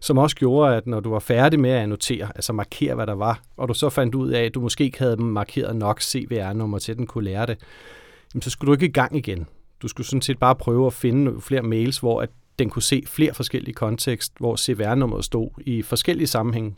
som 0.00 0.18
også 0.18 0.36
gjorde, 0.36 0.76
at 0.76 0.86
når 0.86 1.00
du 1.00 1.10
var 1.10 1.18
færdig 1.18 1.60
med 1.60 1.70
at 1.70 1.82
annotere, 1.82 2.28
altså 2.34 2.52
markere, 2.52 2.94
hvad 2.94 3.06
der 3.06 3.14
var, 3.14 3.40
og 3.56 3.68
du 3.68 3.74
så 3.74 3.90
fandt 3.90 4.14
ud 4.14 4.30
af, 4.30 4.44
at 4.44 4.54
du 4.54 4.60
måske 4.60 4.84
ikke 4.84 4.98
havde 4.98 5.16
markeret 5.16 5.76
nok 5.76 6.00
CVR-nummer 6.00 6.78
til, 6.78 6.92
at 6.92 6.98
den 6.98 7.06
kunne 7.06 7.24
lære 7.24 7.46
det, 7.46 7.58
jamen, 8.34 8.42
så 8.42 8.50
skulle 8.50 8.68
du 8.68 8.72
ikke 8.72 8.86
i 8.86 8.92
gang 8.92 9.16
igen. 9.16 9.46
Du 9.82 9.88
skulle 9.88 10.06
sådan 10.06 10.22
set 10.22 10.38
bare 10.38 10.54
prøve 10.54 10.86
at 10.86 10.92
finde 10.92 11.40
flere 11.40 11.62
mails, 11.62 11.98
hvor 11.98 12.22
at 12.22 12.30
den 12.58 12.70
kunne 12.70 12.82
se 12.82 13.02
flere 13.06 13.34
forskellige 13.34 13.74
kontekst, 13.74 14.32
hvor 14.38 14.56
CVR-nummeret 14.56 15.24
stod 15.24 15.48
i 15.58 15.82
forskellige 15.82 16.26
sammenhænge. 16.26 16.74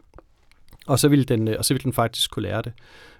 Og 0.86 0.98
så 0.98 1.08
ville 1.08 1.24
den, 1.24 1.48
øh, 1.48 1.54
og 1.58 1.64
så 1.64 1.74
ville 1.74 1.84
den 1.84 1.92
faktisk 1.92 2.30
kunne 2.30 2.42
lære 2.42 2.62
det. 2.62 2.72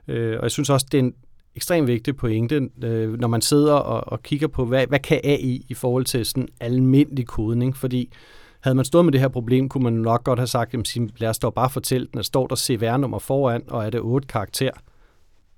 Øh, 0.08 0.36
og 0.36 0.42
jeg 0.42 0.50
synes 0.50 0.70
også, 0.70 0.86
det 0.92 0.98
er 0.98 1.02
en 1.02 1.14
ekstremt 1.56 1.86
vigtig 1.86 2.16
pointe, 2.16 2.68
øh, 2.84 3.12
når 3.20 3.28
man 3.28 3.40
sidder 3.40 3.74
og, 3.74 4.12
og 4.12 4.22
kigger 4.22 4.48
på, 4.48 4.64
hvad, 4.64 4.86
hvad 4.86 4.98
kan 4.98 5.20
AI 5.24 5.66
i 5.68 5.74
forhold 5.74 6.04
til 6.04 6.26
sådan 6.26 6.48
almindelig 6.60 7.26
kodning, 7.26 7.76
fordi 7.76 8.12
havde 8.60 8.74
man 8.74 8.84
stået 8.84 9.04
med 9.04 9.12
det 9.12 9.20
her 9.20 9.28
problem, 9.28 9.68
kunne 9.68 9.84
man 9.84 9.92
nok 9.92 10.24
godt 10.24 10.38
have 10.38 10.46
sagt, 10.46 10.72
jamen, 10.72 11.10
lad 11.16 11.28
os 11.28 11.38
dog 11.38 11.54
bare 11.54 11.70
fortælle 11.70 12.06
den, 12.12 12.18
at 12.18 12.24
står 12.24 12.46
der 12.46 12.56
CVR-nummer 12.56 13.18
foran, 13.18 13.62
og 13.68 13.86
er 13.86 13.90
det 13.90 14.00
otte 14.00 14.28
karakter. 14.28 14.70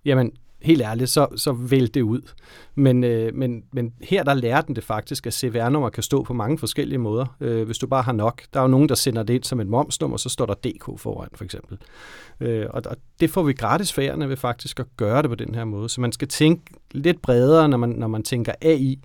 Jamen, 0.05 0.33
helt 0.67 0.83
ærligt, 0.83 1.11
så, 1.11 1.27
så 1.37 1.53
vælg 1.53 1.95
det 1.95 2.03
ud. 2.03 2.21
Men, 2.75 3.05
øh, 3.05 3.35
men, 3.35 3.63
men 3.73 3.93
her 4.03 4.23
der 4.23 4.35
lærer 4.35 4.61
den 4.61 4.77
det 4.77 4.85
faktisk, 4.85 5.27
at 5.27 5.35
CVR-nummer 5.35 5.91
kan 5.91 6.03
stå 6.03 6.23
på 6.23 6.33
mange 6.33 6.59
forskellige 6.59 6.99
måder, 6.99 7.37
øh, 7.41 7.67
hvis 7.67 7.79
du 7.79 7.87
bare 7.87 8.03
har 8.03 8.13
nok. 8.13 8.43
Der 8.55 8.61
er 8.61 8.65
jo 8.65 8.69
nogen, 8.69 8.89
der 8.89 8.95
sender 8.95 9.23
det 9.23 9.35
ind 9.35 9.45
som 9.45 9.61
et 9.61 9.67
momsnummer, 9.67 10.17
så 10.17 10.29
står 10.29 10.47
der 10.47 10.55
DK 10.55 11.01
foran 11.01 11.29
for 11.35 11.45
eksempel. 11.45 11.79
Øh, 12.41 12.67
og, 12.71 12.83
og 12.87 12.97
det 13.21 13.31
får 13.31 13.43
vi 13.43 13.53
gratis 13.53 13.93
færerne 13.93 14.29
ved 14.29 14.37
faktisk 14.37 14.81
at 14.81 14.87
gøre 14.97 15.23
det 15.23 15.31
på 15.31 15.35
den 15.35 15.55
her 15.55 15.65
måde. 15.65 15.89
Så 15.89 16.01
man 16.01 16.13
skal 16.13 16.29
tænke 16.29 16.63
lidt 16.91 17.23
bredere, 17.23 17.69
når 17.69 17.79
man, 17.79 17.89
når 17.89 18.07
man 18.07 18.23
tænker 18.23 18.53
AI, 18.61 18.99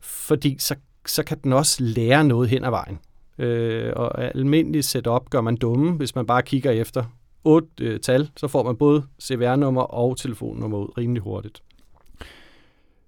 fordi 0.00 0.56
så, 0.58 0.74
så 1.06 1.22
kan 1.22 1.38
den 1.44 1.52
også 1.52 1.82
lære 1.82 2.24
noget 2.24 2.48
hen 2.48 2.64
ad 2.64 2.70
vejen. 2.70 2.98
Øh, 3.38 3.92
og 3.96 4.24
almindeligt 4.24 4.86
setup 4.86 5.30
gør 5.30 5.40
man 5.40 5.56
dumme, 5.56 5.92
hvis 5.92 6.14
man 6.14 6.26
bare 6.26 6.42
kigger 6.42 6.70
efter, 6.70 7.04
otte 7.44 7.68
øh, 7.80 8.00
tal, 8.00 8.30
så 8.36 8.48
får 8.48 8.62
man 8.62 8.76
både 8.76 9.02
CVR-nummer 9.22 9.82
og 9.82 10.16
telefonnummer 10.16 10.78
ud 10.78 10.98
rimelig 10.98 11.22
hurtigt. 11.22 11.62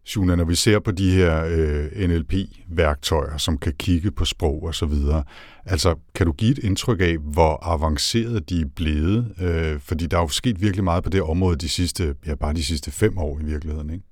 Shuna, 0.04 0.34
når 0.34 0.44
vi 0.44 0.54
ser 0.54 0.78
på 0.78 0.90
de 0.90 1.10
her 1.10 1.44
øh, 1.44 2.08
NLP-værktøjer, 2.08 3.36
som 3.36 3.58
kan 3.58 3.72
kigge 3.78 4.10
på 4.10 4.24
sprog 4.24 4.62
og 4.62 4.74
så 4.74 4.86
videre, 4.86 5.24
altså 5.64 5.94
kan 6.14 6.26
du 6.26 6.32
give 6.32 6.50
et 6.50 6.58
indtryk 6.58 7.00
af, 7.00 7.16
hvor 7.18 7.58
avanceret 7.62 8.50
de 8.50 8.60
er 8.60 8.66
blevet? 8.76 9.34
Øh, 9.40 9.80
fordi 9.80 10.06
der 10.06 10.16
er 10.16 10.20
jo 10.20 10.28
sket 10.28 10.60
virkelig 10.60 10.84
meget 10.84 11.04
på 11.04 11.10
det 11.10 11.22
område 11.22 11.56
de 11.56 11.68
sidste, 11.68 12.14
ja, 12.26 12.34
bare 12.34 12.52
de 12.52 12.64
sidste 12.64 12.90
fem 12.90 13.18
år 13.18 13.38
i 13.40 13.44
virkeligheden, 13.44 13.90
ikke? 13.90 14.04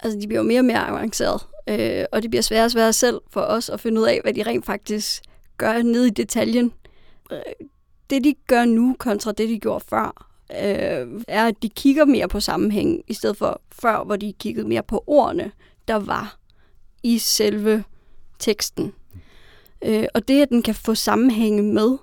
Altså, 0.00 0.18
de 0.20 0.26
bliver 0.26 0.40
jo 0.40 0.46
mere 0.46 0.60
og 0.60 0.64
mere 0.64 0.88
avanceret, 0.88 1.40
øh, 1.68 2.04
og 2.12 2.22
det 2.22 2.30
bliver 2.30 2.42
sværere 2.42 2.64
og 2.64 2.70
sværere 2.70 2.92
selv 2.92 3.20
for 3.30 3.40
os 3.40 3.68
at 3.68 3.80
finde 3.80 4.00
ud 4.00 4.06
af, 4.06 4.20
hvad 4.22 4.34
de 4.34 4.42
rent 4.42 4.66
faktisk 4.66 5.22
gør 5.56 5.82
ned 5.82 6.04
i 6.04 6.10
detaljen. 6.10 6.72
Det, 8.10 8.24
de 8.24 8.34
gør 8.46 8.64
nu 8.64 8.96
kontra 8.98 9.32
det, 9.32 9.48
de 9.48 9.58
gjorde 9.58 9.84
før, 9.88 10.26
øh, 10.50 11.22
er, 11.28 11.46
at 11.46 11.62
de 11.62 11.68
kigger 11.68 12.04
mere 12.04 12.28
på 12.28 12.40
sammenhæng, 12.40 13.02
i 13.08 13.14
stedet 13.14 13.36
for 13.36 13.62
før, 13.72 14.04
hvor 14.04 14.16
de 14.16 14.32
kiggede 14.32 14.68
mere 14.68 14.82
på 14.82 15.04
ordene, 15.06 15.52
der 15.88 15.96
var 15.96 16.36
i 17.02 17.18
selve 17.18 17.84
teksten. 18.38 18.92
Øh, 19.84 20.04
og 20.14 20.28
det, 20.28 20.42
at 20.42 20.48
den 20.48 20.62
kan 20.62 20.74
få 20.74 20.94
sammenhænge 20.94 21.62
med, 21.62 21.98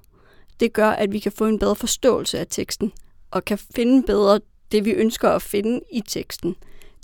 det 0.60 0.74
gør, 0.74 0.90
at 0.90 1.12
vi 1.12 1.20
kan 1.20 1.32
få 1.32 1.46
en 1.46 1.60
bedre 1.60 1.76
forståelse 1.76 2.40
af 2.40 2.48
teksten, 2.50 2.92
og 3.32 3.46
kan 3.46 3.58
finde 3.58 4.04
bedre 4.04 4.40
det, 4.72 4.86
vi 4.86 4.92
ønsker 4.92 5.30
at 5.30 5.42
finde 5.42 5.82
i 5.92 6.02
teksten. 6.02 6.56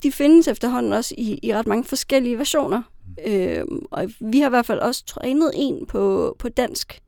De 0.04 0.12
findes 0.12 0.48
efterhånden 0.48 0.94
også 0.94 1.16
i, 1.18 1.40
i 1.44 1.54
ret 1.54 1.68
mange 1.68 1.84
forskellige 1.84 2.38
versioner. 2.38 2.82
Øh, 3.26 3.64
og 3.92 4.12
vi 4.20 4.40
har 4.40 4.48
i 4.48 4.50
hvert 4.50 4.66
fald 4.66 4.80
også 4.80 5.06
trænet 5.06 5.52
en 5.56 5.86
på, 5.86 6.36
på 6.40 6.50
dansk, 6.50 7.02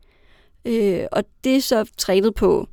Øh, 0.65 1.05
og 1.11 1.23
det 1.43 1.55
er 1.55 1.61
så 1.61 1.91
trænet 1.97 2.35
på 2.35 2.67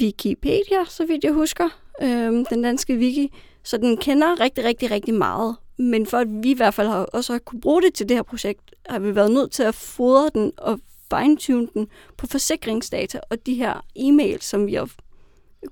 Wikipedia, 0.00 0.84
så 0.88 1.06
vidt 1.06 1.24
jeg 1.24 1.32
husker, 1.32 1.68
øh, 2.02 2.46
den 2.50 2.62
danske 2.62 2.96
wiki. 2.98 3.32
Så 3.62 3.76
den 3.76 3.96
kender 3.96 4.40
rigtig, 4.40 4.64
rigtig, 4.64 4.90
rigtig 4.90 5.14
meget. 5.14 5.56
Men 5.78 6.06
for 6.06 6.18
at 6.18 6.28
vi 6.42 6.50
i 6.50 6.54
hvert 6.54 6.74
fald 6.74 6.88
har 6.88 7.04
også 7.04 7.32
har 7.32 7.38
kunne 7.38 7.60
bruge 7.60 7.82
det 7.82 7.94
til 7.94 8.08
det 8.08 8.16
her 8.16 8.22
projekt, 8.22 8.74
har 8.88 8.98
vi 8.98 9.14
været 9.14 9.30
nødt 9.30 9.52
til 9.52 9.62
at 9.62 9.74
fodre 9.74 10.30
den 10.34 10.52
og 10.58 10.80
fine-tune 11.14 11.68
den 11.74 11.88
på 12.16 12.26
forsikringsdata 12.26 13.20
og 13.30 13.46
de 13.46 13.54
her 13.54 13.84
e-mails, 13.98 14.42
som 14.42 14.66
vi 14.66 14.74
har 14.74 14.88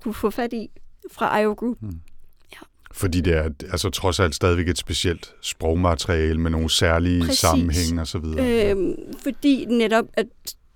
kunne 0.00 0.14
få 0.14 0.30
fat 0.30 0.52
i 0.52 0.70
fra 1.12 1.38
IO 1.38 1.52
Group. 1.52 1.76
Hmm. 1.80 2.00
Fordi 2.92 3.20
det 3.20 3.36
er 3.36 3.50
altså 3.72 3.90
trods 3.90 4.20
alt 4.20 4.34
stadigvæk 4.34 4.68
et 4.68 4.78
specielt 4.78 5.34
sprogmateriale 5.42 6.40
med 6.40 6.50
nogle 6.50 6.70
særlige 6.70 7.20
Præcis. 7.20 7.38
sammenhænge 7.38 8.00
osv. 8.00 8.24
Øhm, 8.24 8.94
fordi 9.22 9.64
netop, 9.64 10.04
at 10.14 10.26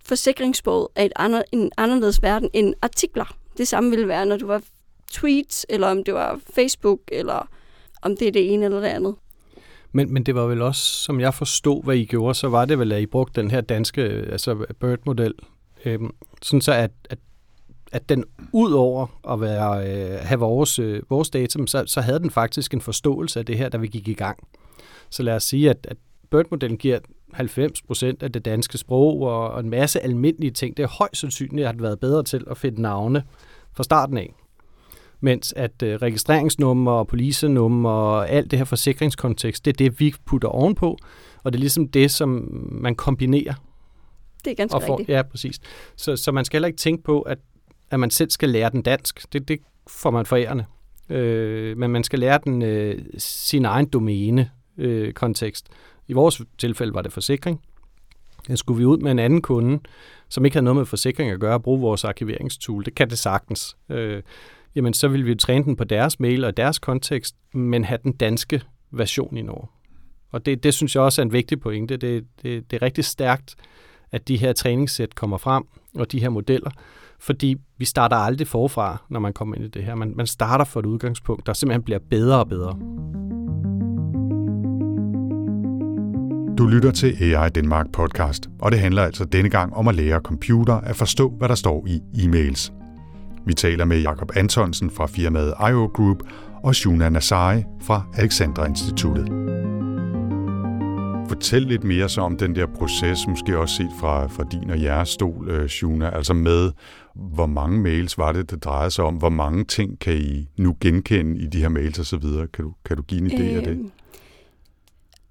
forsikringssproget 0.05 0.89
er 0.95 1.05
et 1.05 1.13
andre, 1.17 1.43
en 1.53 1.71
anderledes 1.77 2.23
verden 2.23 2.51
end 2.53 2.75
artikler. 2.83 3.37
Det 3.59 3.69
samme 3.69 3.91
ville 3.91 4.09
være, 4.09 4.27
når 4.27 4.37
du 4.37 4.47
var 4.47 4.63
tweets, 5.11 5.67
eller 5.69 5.89
om 5.89 6.05
det 6.05 6.15
var 6.15 6.41
Facebook, 6.55 6.99
eller 7.13 7.49
om 8.03 8.17
det 8.17 8.29
er 8.29 8.33
det 8.33 8.53
ene 8.53 8.65
eller 8.65 8.81
det 8.81 8.87
andet. 8.87 9.15
Men, 9.93 10.13
men 10.13 10.23
det 10.23 10.35
var 10.35 10.47
vel 10.47 10.63
også, 10.63 10.83
som 10.83 11.21
jeg 11.21 11.35
forstod, 11.35 11.85
hvad 11.85 11.97
I 11.97 12.05
gjorde, 12.05 12.35
så 12.35 12.49
var 12.49 12.65
det 12.65 12.79
vel, 12.79 12.93
at 12.93 13.03
I 13.03 13.07
brugte 13.07 13.41
den 13.41 13.51
her 13.51 13.61
danske 13.61 14.03
altså 14.03 14.67
BIRD-model, 14.81 15.35
øhm, 15.85 16.11
sådan 16.43 16.61
så 16.61 16.73
at, 16.73 16.91
at 17.11 17.19
at 17.95 18.09
den 18.09 18.25
ud 18.53 18.73
over 18.73 19.07
at 19.31 19.41
være, 19.41 19.89
øh, 19.89 20.19
have 20.21 20.41
vores, 20.41 20.79
øh, 20.79 21.03
vores 21.11 21.31
data, 21.31 21.59
så, 21.67 21.85
så 21.87 22.01
havde 22.01 22.19
den 22.19 22.31
faktisk 22.31 22.75
en 22.75 22.81
forståelse 22.81 23.39
af 23.39 23.47
det 23.47 23.59
her, 23.59 23.69
da 23.69 23.77
vi 23.77 23.87
gik 23.87 24.09
i 24.09 24.15
gang. 24.15 24.49
Så 25.11 25.23
lad 25.23 25.35
os 25.35 25.43
sige, 25.43 25.71
at, 25.71 25.87
at 25.91 25.97
BIRD-modellen 26.31 26.79
giver 26.79 26.99
90 27.33 27.83
procent 27.83 28.23
af 28.23 28.33
det 28.33 28.45
danske 28.45 28.79
sprog 28.79 29.23
og, 29.23 29.51
og 29.51 29.61
en 29.61 29.71
masse 29.71 30.01
almindelige 30.01 30.51
ting. 30.51 30.77
Det 30.77 30.83
er 30.83 30.89
højst 30.89 31.21
sandsynligt, 31.21 31.69
at 31.69 31.75
det 31.75 31.83
været 31.83 32.01
bedre 32.01 32.23
til 32.23 32.45
at 32.51 32.59
finde 32.59 32.83
navne 32.83 33.23
fra 33.73 33.85
starten 33.85 34.19
af. 34.19 34.35
Mens 35.21 35.53
at 35.57 35.83
øh, 35.83 35.97
registreringsnummer 35.97 36.93
og 36.93 37.07
policenummer 37.07 37.91
og 37.91 38.29
alt 38.29 38.51
det 38.51 38.59
her 38.59 38.65
forsikringskontekst, 38.65 39.65
det 39.65 39.73
er 39.73 39.77
det, 39.77 40.01
vi 40.01 40.15
putter 40.27 40.49
ovenpå, 40.49 40.99
og 41.45 41.53
det 41.53 41.59
er 41.59 41.61
ligesom 41.61 41.89
det, 41.89 42.11
som 42.11 42.49
man 42.71 42.95
kombinerer. 42.95 43.55
Det 44.45 44.51
er 44.51 44.55
ganske 44.55 44.77
og 44.77 44.83
får, 44.83 44.99
rigtigt. 44.99 45.17
Ja, 45.17 45.23
præcis. 45.23 45.61
Så, 45.97 46.17
så 46.17 46.33
man 46.33 46.45
skal 46.45 46.57
heller 46.57 46.67
ikke 46.67 46.79
tænke 46.79 47.03
på, 47.03 47.21
at, 47.21 47.39
at 47.95 48.01
man 48.01 48.11
selv 48.11 48.31
skal 48.31 48.49
lære 48.49 48.71
den 48.71 48.83
dansk. 48.83 49.33
Det, 49.33 49.49
det 49.49 49.61
får 49.87 50.11
man 50.11 50.27
forærende. 50.27 50.65
Øh, 51.11 51.79
men 51.79 51.91
man 51.91 52.05
skal 52.05 52.19
lære 52.19 52.41
den 52.45 52.63
øh, 52.63 53.05
sin 53.19 53.65
egen 53.65 53.87
domæne 53.87 54.51
øh, 54.79 55.13
kontekst. 55.13 55.69
I 56.09 56.13
vores 56.13 56.43
tilfælde 56.59 56.95
var 56.95 57.03
det 57.03 57.13
forsikring. 57.13 57.61
Jeg 58.49 58.59
skulle 58.59 58.79
vi 58.79 58.85
ud 58.85 58.99
med 58.99 59.11
en 59.11 59.19
anden 59.19 59.43
kunde, 59.43 59.81
som 60.29 60.45
ikke 60.45 60.55
havde 60.55 60.65
noget 60.65 60.77
med 60.77 60.87
forsikring 60.87 61.31
at 61.31 61.41
gøre, 61.41 61.55
og 61.55 61.63
bruge 61.63 61.81
vores 61.81 62.05
arkiveringstool. 62.05 62.85
Det 62.85 62.95
kan 62.95 63.11
det 63.11 63.19
sagtens. 63.19 63.77
Øh, 63.89 64.23
jamen, 64.75 64.95
så 64.95 65.09
vil 65.09 65.27
vi 65.27 65.35
træne 65.35 65.65
den 65.65 65.77
på 65.77 65.85
deres 65.85 66.21
mail 66.21 66.45
og 66.45 66.57
deres 66.57 66.79
kontekst, 66.79 67.37
men 67.53 67.85
have 67.85 67.99
den 68.03 68.13
danske 68.13 68.63
version 68.91 69.37
i. 69.37 69.43
Og 70.31 70.47
det, 70.47 70.63
det 70.63 70.75
synes 70.75 70.95
jeg 70.95 71.03
også 71.03 71.23
er 71.23 71.25
en 71.25 71.33
vigtig 71.33 71.61
pointe. 71.61 71.97
Det, 71.97 72.25
det, 72.43 72.71
det 72.71 72.77
er 72.77 72.83
rigtig 72.83 73.05
stærkt, 73.05 73.55
at 74.13 74.29
de 74.29 74.37
her 74.37 74.53
træningssæt 74.53 75.15
kommer 75.15 75.39
frem, 75.39 75.65
og 75.95 76.13
de 76.13 76.21
her 76.21 76.29
modeller, 76.29 76.71
fordi 77.25 77.57
vi 77.79 77.85
starter 77.85 78.17
aldrig 78.17 78.47
forfra, 78.47 79.03
når 79.11 79.21
man 79.21 79.33
kommer 79.33 79.55
ind 79.57 79.65
i 79.65 79.69
det 79.69 79.85
her. 79.85 79.95
Man, 79.95 80.13
man 80.17 80.27
starter 80.27 80.65
fra 80.65 80.81
et 80.81 80.87
udgangspunkt, 80.87 81.47
der 81.47 81.53
simpelthen 81.53 81.83
bliver 81.83 81.99
bedre 82.11 82.39
og 82.39 82.49
bedre. 82.49 82.77
Du 86.59 86.67
lytter 86.67 86.91
til 86.91 87.35
AI 87.35 87.49
Danmark 87.49 87.87
podcast, 87.93 88.49
og 88.61 88.73
det 88.73 88.81
handler 88.81 89.03
altså 89.03 89.25
denne 89.25 89.51
gang 89.51 89.77
om 89.77 89.89
at 89.89 89.95
lære 89.95 90.21
computer 90.21 90.75
at 90.75 90.97
forstå, 90.97 91.35
hvad 91.39 91.49
der 91.49 91.55
står 91.55 91.87
i 91.87 92.01
e-mails. 92.15 92.73
Vi 93.47 93.55
taler 93.55 93.85
med 93.85 94.01
Jakob 94.01 94.31
Antonsen 94.37 94.91
fra 94.91 95.07
firmaet 95.07 95.55
IO 95.71 95.91
Group 95.95 96.19
og 96.65 96.75
Shuna 96.75 97.09
Nasai 97.09 97.65
fra 97.83 98.07
Alexandra 98.15 98.67
Instituttet. 98.67 99.29
Fortæl 101.35 101.63
lidt 101.63 101.85
mere 101.85 102.09
så 102.09 102.21
om 102.21 102.37
den 102.37 102.55
der 102.55 102.67
proces, 102.67 103.27
måske 103.29 103.59
også 103.59 103.75
set 103.77 103.91
fra, 104.01 104.27
fra 104.27 104.45
din 104.53 104.71
og 104.71 104.83
jeres 104.83 105.09
stol, 105.09 105.51
øh, 105.51 105.69
Shuna, 105.69 106.11
altså 106.11 106.35
med, 106.35 106.73
hvor 107.15 107.47
mange 107.47 107.79
mails 107.79 108.19
var 108.19 108.33
det, 108.33 108.51
det 108.51 108.65
drejede 108.65 108.91
sig 108.91 109.05
om, 109.05 109.15
hvor 109.15 109.29
mange 109.29 109.65
ting 109.65 109.99
kan 109.99 110.15
I 110.17 110.49
nu 110.57 110.77
genkende 110.81 111.41
i 111.41 111.47
de 111.47 111.59
her 111.59 111.69
mails 111.69 111.99
osv. 111.99 112.23
Kan 112.53 112.65
du, 112.65 112.73
kan 112.85 112.97
du 112.97 113.03
give 113.03 113.21
en 113.21 113.27
idé 113.27 113.43
øh, 113.43 113.57
af 113.57 113.63
det? 113.63 113.71
Øhm, 113.71 113.91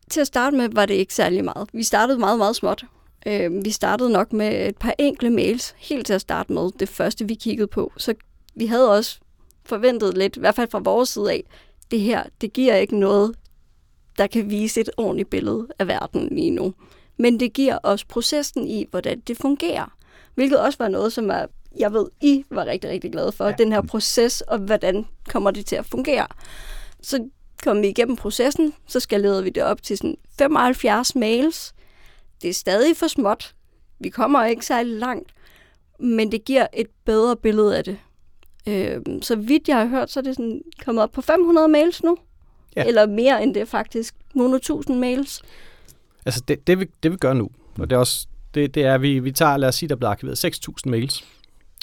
til 0.10 0.22
at 0.22 0.28
starte 0.28 0.58
med 0.58 0.70
var 0.72 0.86
det 0.86 0.94
ikke 0.94 1.14
særlig 1.14 1.46
meget. 1.46 1.70
Vi 1.74 1.84
startede 1.84 2.20
meget, 2.20 2.38
meget 2.38 2.56
småt. 2.56 2.86
Øh, 3.28 3.66
vi 3.66 3.72
startede 3.72 4.12
nok 4.12 4.34
med 4.34 4.70
et 4.70 4.78
par 4.78 4.94
enkle 5.00 5.30
mails, 5.30 5.76
helt 5.78 6.06
til 6.06 6.14
at 6.14 6.22
starte 6.22 6.54
med, 6.54 6.70
det 6.80 6.90
første 6.90 7.28
vi 7.28 7.34
kiggede 7.34 7.68
på. 7.68 7.94
Så 7.98 8.14
vi 8.56 8.66
havde 8.66 8.92
også 8.92 9.20
forventet 9.66 10.18
lidt, 10.18 10.38
i 10.38 10.40
hvert 10.40 10.56
fald 10.56 10.70
fra 10.72 10.80
vores 10.80 11.10
side 11.10 11.32
af, 11.32 11.44
det 11.92 12.00
her, 12.00 12.24
det 12.42 12.54
giver 12.54 12.76
ikke 12.76 13.00
noget, 13.00 13.36
der 14.18 14.28
kan 14.28 14.50
vise 14.50 14.82
et 14.82 14.90
ordentligt 14.98 15.30
billede 15.30 15.68
af 15.80 15.88
verden 15.88 16.28
lige 16.32 16.52
nu. 16.52 16.74
Men 17.18 17.40
det 17.40 17.54
giver 17.54 17.78
os 17.84 18.06
processen 18.06 18.68
i, 18.68 18.86
hvordan 18.90 19.20
det 19.20 19.38
fungerer. 19.38 19.96
Hvilket 20.36 20.60
også 20.60 20.78
var 20.78 20.88
noget, 20.88 21.14
som 21.14 21.30
er, 21.30 21.46
jeg 21.78 21.94
ved, 21.94 22.06
I 22.22 22.44
var 22.50 22.66
rigtig, 22.66 22.90
rigtig 22.90 23.12
glade 23.12 23.32
for. 23.32 23.46
Ja. 23.46 23.52
Den 23.58 23.72
her 23.72 23.82
proces, 23.82 24.42
og 24.42 24.58
hvordan 24.58 25.06
kommer 25.30 25.52
det 25.52 25.66
til 25.66 25.76
at 25.76 25.86
fungere. 25.86 26.28
Så 27.02 27.28
kom 27.64 27.82
vi 27.82 27.88
igennem 27.88 28.16
processen, 28.16 28.74
så 28.88 29.00
skalerede 29.00 29.44
vi 29.44 29.50
det 29.50 29.64
op 29.64 29.84
til 29.84 29.98
sådan 29.98 30.18
75 30.38 31.16
mails. 31.16 31.74
Det 32.42 32.50
er 32.50 32.54
stadig 32.54 32.98
for 32.98 33.08
småt. 33.08 33.56
Vi 34.00 34.10
kommer 34.10 34.46
ikke 34.46 34.66
særlig 34.66 35.00
langt, 35.00 35.34
men 36.00 36.32
det 36.32 36.46
giver 36.46 36.68
et 36.74 36.88
bedre 37.06 37.36
billede 37.36 37.78
af 37.78 37.84
det. 37.84 37.98
Øh, 38.68 39.02
så 39.22 39.36
vidt 39.36 39.68
jeg 39.68 39.78
har 39.78 39.86
hørt, 39.86 40.12
så 40.12 40.20
er 40.20 40.22
det 40.22 40.36
sådan 40.36 40.62
kommet 40.86 41.04
op 41.04 41.12
på 41.12 41.22
500 41.22 41.68
mails 41.68 42.04
nu. 42.04 42.18
Ja. 42.76 42.84
Eller 42.88 43.06
mere 43.06 43.44
end 43.44 43.54
det 43.54 43.68
faktisk. 43.68 44.16
Nogle 44.34 44.60
tusind 44.60 45.00
mails. 45.00 45.42
Altså 46.26 46.44
det, 46.48 46.68
det, 46.68 46.80
vi, 46.80 46.86
det 47.04 47.12
vi 47.12 47.18
gør 47.18 47.34
nu, 47.34 47.50
og 47.80 47.90
det 47.90 47.96
er 47.96 48.00
også, 48.00 48.28
det, 48.54 48.76
det 48.76 48.84
er, 48.84 48.94
at 48.94 49.02
vi, 49.02 49.20
vi 49.20 49.32
tager, 49.32 49.58
lad 49.58 49.70
os 49.70 49.76
sige, 49.76 49.90
der 49.90 49.96
bliver 49.96 50.10
arkiveret 50.10 50.46
6.000 50.46 50.90
mails, 50.90 51.24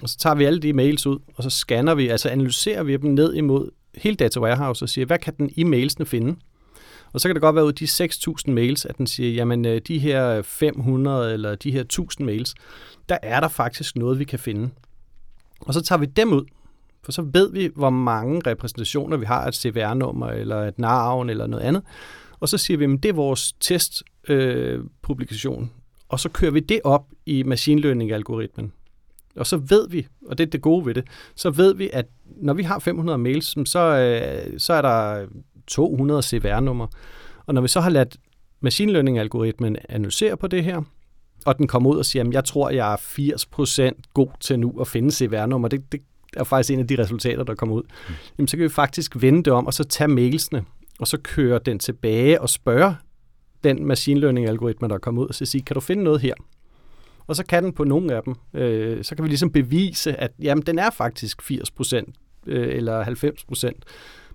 og 0.02 0.08
så 0.08 0.18
tager 0.18 0.34
vi 0.34 0.44
alle 0.44 0.60
de 0.60 0.72
mails 0.72 1.06
ud, 1.06 1.18
og 1.36 1.42
så 1.42 1.50
scanner 1.50 1.94
vi, 1.94 2.08
altså 2.08 2.28
analyserer 2.28 2.82
vi 2.82 2.96
dem 2.96 3.10
ned 3.10 3.34
imod 3.34 3.70
hele 3.94 4.16
Data 4.16 4.40
Warehouse 4.40 4.84
og 4.84 4.88
siger, 4.88 5.06
hvad 5.06 5.18
kan 5.18 5.34
den 5.38 5.50
i 5.56 5.64
mailsene 5.64 6.06
finde? 6.06 6.36
Og 7.12 7.20
så 7.20 7.28
kan 7.28 7.34
det 7.34 7.42
godt 7.42 7.56
være 7.56 7.64
ud 7.64 7.72
af 7.72 7.74
de 7.74 7.84
6.000 7.84 8.50
mails, 8.50 8.84
at 8.84 8.98
den 8.98 9.06
siger, 9.06 9.30
jamen 9.30 9.64
øh, 9.64 9.80
de 9.88 9.98
her 9.98 10.42
500 10.42 11.32
eller 11.32 11.54
de 11.54 11.70
her 11.72 11.84
1.000 12.20 12.24
mails, 12.24 12.54
der 13.08 13.18
er 13.22 13.40
der 13.40 13.48
faktisk 13.48 13.96
noget, 13.96 14.18
vi 14.18 14.24
kan 14.24 14.38
finde. 14.38 14.70
Og 15.60 15.74
så 15.74 15.80
tager 15.80 15.98
vi 15.98 16.06
dem 16.06 16.32
ud, 16.32 16.44
for 17.04 17.12
så 17.12 17.22
ved 17.32 17.52
vi, 17.52 17.70
hvor 17.76 17.90
mange 17.90 18.42
repræsentationer 18.46 19.16
vi 19.16 19.24
har, 19.24 19.46
et 19.46 19.54
CVR-nummer 19.54 20.26
eller 20.26 20.56
et 20.56 20.78
navn 20.78 21.30
eller 21.30 21.46
noget 21.46 21.64
andet. 21.64 21.82
Og 22.40 22.48
så 22.48 22.58
siger 22.58 22.78
vi, 22.78 22.84
at 22.84 23.02
det 23.02 23.08
er 23.08 23.12
vores 23.12 23.52
testpublikation. 23.60 25.62
Øh, 25.62 25.68
og 26.08 26.20
så 26.20 26.28
kører 26.28 26.52
vi 26.52 26.60
det 26.60 26.80
op 26.84 27.06
i 27.26 27.42
machine 27.42 27.80
learning-algoritmen. 27.80 28.72
Og 29.36 29.46
så 29.46 29.56
ved 29.56 29.88
vi, 29.88 30.06
og 30.26 30.38
det 30.38 30.46
er 30.46 30.50
det 30.50 30.62
gode 30.62 30.86
ved 30.86 30.94
det, 30.94 31.04
så 31.34 31.50
ved 31.50 31.74
vi, 31.74 31.90
at 31.92 32.06
når 32.36 32.54
vi 32.54 32.62
har 32.62 32.78
500 32.78 33.18
mails, 33.18 33.70
så, 33.70 33.78
øh, 33.78 34.60
så 34.60 34.72
er 34.72 34.82
der 34.82 35.26
200 35.66 36.22
CVR-nummer. 36.22 36.86
Og 37.46 37.54
når 37.54 37.60
vi 37.60 37.68
så 37.68 37.80
har 37.80 37.90
ladt 37.90 38.16
machine 38.60 38.92
learning-algoritmen 38.92 39.76
analysere 39.88 40.36
på 40.36 40.46
det 40.46 40.64
her, 40.64 40.82
og 41.46 41.58
den 41.58 41.66
kommer 41.66 41.90
ud 41.90 41.98
og 41.98 42.04
siger, 42.04 42.24
at 42.24 42.32
jeg 42.32 42.44
tror, 42.44 42.70
jeg 42.70 42.92
er 42.92 42.96
80% 43.96 44.00
god 44.14 44.28
til 44.40 44.58
nu 44.58 44.80
at 44.80 44.88
finde 44.88 45.10
CVR-nummer, 45.10 45.68
det, 45.68 45.92
det 45.92 46.00
er 46.36 46.44
faktisk 46.44 46.72
en 46.72 46.80
af 46.80 46.86
de 46.86 46.98
resultater, 46.98 47.44
der 47.44 47.54
kommer 47.54 47.76
ud, 47.76 47.82
mm. 47.82 48.14
jamen, 48.38 48.48
så 48.48 48.56
kan 48.56 48.64
vi 48.64 48.68
faktisk 48.68 49.22
vende 49.22 49.42
det 49.42 49.52
om, 49.52 49.66
og 49.66 49.74
så 49.74 49.84
tage 49.84 50.08
mailsene, 50.08 50.64
og 50.98 51.06
så 51.06 51.18
køre 51.22 51.60
den 51.66 51.78
tilbage 51.78 52.40
og 52.40 52.48
spørge 52.48 52.94
den 53.64 53.86
machine 53.86 54.20
learning-algoritme, 54.20 54.88
der 54.88 54.94
er 54.94 54.98
kommet 54.98 55.22
ud, 55.22 55.28
og 55.28 55.34
så 55.34 55.46
sige, 55.46 55.62
kan 55.62 55.74
du 55.74 55.80
finde 55.80 56.04
noget 56.04 56.20
her? 56.20 56.34
Og 57.26 57.36
så 57.36 57.46
kan 57.46 57.64
den 57.64 57.72
på 57.72 57.84
nogle 57.84 58.14
af 58.14 58.22
dem, 58.22 58.34
øh, 58.54 59.04
så 59.04 59.14
kan 59.14 59.22
vi 59.22 59.28
ligesom 59.28 59.52
bevise, 59.52 60.16
at 60.16 60.30
jamen, 60.38 60.62
den 60.66 60.78
er 60.78 60.90
faktisk 60.90 61.42
80% 61.42 62.12
øh, 62.46 62.76
eller 62.76 63.04
90%. 63.04 63.70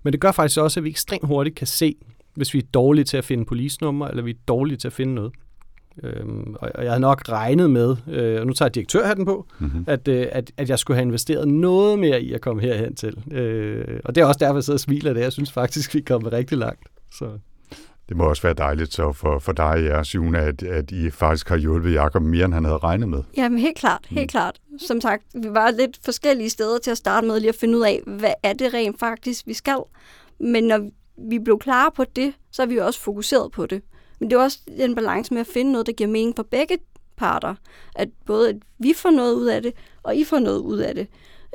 Men 0.04 0.14
det 0.14 0.22
gør 0.22 0.32
faktisk 0.32 0.60
også, 0.60 0.80
at 0.80 0.84
vi 0.84 0.90
ekstremt 0.90 1.28
hurtigt 1.28 1.56
kan 1.56 1.68
se, 1.68 1.96
hvis 2.34 2.54
vi 2.54 2.60
er 2.60 2.66
dårlige 2.74 3.06
til 3.06 3.18
at 3.18 3.26
finde 3.26 3.46
polisnummer, 3.46 4.08
eller 4.08 4.24
vi 4.24 4.32
er 4.32 4.36
dårlige 4.48 4.78
til 4.78 4.88
at 4.88 4.94
finde 4.94 5.14
noget. 5.14 5.34
Øhm, 6.04 6.56
og, 6.60 6.72
og 6.76 6.84
jeg 6.84 6.92
havde 6.92 7.02
nok 7.02 7.30
regnet 7.30 7.72
med, 7.72 7.96
øh, 8.08 8.42
og 8.42 8.48
nu 8.48 8.54
tager 8.54 8.68
jeg 8.68 8.76
direktørhatten 8.76 9.26
på, 9.26 9.46
mm-hmm. 9.60 9.84
at, 9.88 10.08
øh, 10.08 10.28
at, 10.32 10.52
at 10.58 10.70
jeg 10.70 10.80
skulle 10.80 10.98
have 10.98 11.08
investeret 11.08 11.48
noget 11.48 12.00
mere 12.00 12.22
i 12.22 12.34
at 12.34 12.42
komme 12.42 12.62
herhen 12.62 12.96
til. 12.96 13.18
Øh, 13.32 14.00
og 14.06 14.16
det 14.16 14.22
er 14.22 14.26
også 14.26 14.40
derfor, 14.40 14.56
jeg 14.56 14.64
sidder 14.64 14.78
og 14.78 14.80
smiler 14.80 15.14
det. 15.14 15.22
Jeg 15.22 15.32
synes 15.32 15.52
faktisk, 15.52 15.94
vi 15.94 16.00
er 16.00 16.04
kommet 16.04 16.34
rigtig 16.34 16.58
langt. 16.58 16.88
Så. 17.12 17.30
Det 18.10 18.18
må 18.18 18.24
også 18.24 18.42
være 18.42 18.54
dejligt 18.54 18.94
så 18.94 19.12
for, 19.12 19.40
for 19.40 19.52
dig, 19.52 19.76
ja, 19.90 20.04
Sjune, 20.04 20.40
at, 20.40 20.64
at 20.64 20.92
I 20.92 21.10
faktisk 21.10 21.50
har 21.50 21.58
hjulpet 21.58 21.94
Jacob 21.94 22.22
mere, 22.22 22.46
end 22.46 22.54
han 22.54 22.66
havde 22.66 22.78
regnet 22.78 23.10
med. 23.10 23.24
Jamen 23.38 23.60
helt 23.60 23.78
klart, 23.78 24.06
helt 24.10 24.22
mm. 24.22 24.28
klart. 24.28 24.60
Som 24.78 25.02
sagt, 25.02 25.24
vi 25.34 25.50
var 25.50 25.72
lidt 25.72 26.00
forskellige 26.06 26.50
steder 26.50 26.78
til 26.78 26.92
at 26.92 26.98
starte 26.98 27.28
med 27.28 27.40
lige 27.40 27.50
at 27.50 27.56
finde 27.56 27.78
ud 27.78 27.84
af, 27.84 28.02
hvad 28.08 28.34
er 28.44 28.54
det 28.54 28.74
rent 28.74 29.00
faktisk, 29.00 29.48
vi 29.48 29.54
skal. 29.54 29.78
Men 30.40 30.64
når 30.64 30.90
vi 31.30 31.40
blev 31.40 31.60
klare 31.60 31.92
på 31.96 32.04
det, 32.16 32.34
så 32.52 32.62
er 32.62 32.66
vi 32.66 32.76
jo 32.76 32.86
også 32.86 33.00
fokuseret 33.00 33.52
på 33.52 33.66
det. 33.66 33.82
Men 34.20 34.30
det 34.30 34.36
er 34.36 34.42
også 34.42 34.60
den 34.78 34.96
balance 34.96 35.34
med 35.34 35.42
at 35.42 35.48
finde 35.48 35.72
noget, 35.72 35.88
der 35.88 35.94
giver 35.94 36.10
mening 36.10 36.36
for 36.36 36.44
begge 36.44 36.78
parter. 37.18 37.56
At 37.96 38.10
både 38.26 38.50
at 38.50 38.56
vi 38.80 38.94
får 38.96 39.12
noget 39.12 39.34
ud 39.34 39.46
af 39.46 39.62
det, 39.62 39.74
og 40.04 40.16
I 40.16 40.24
får 40.24 40.40
noget 40.40 40.60
ud 40.60 40.78
af 40.78 40.96
det. 40.96 41.08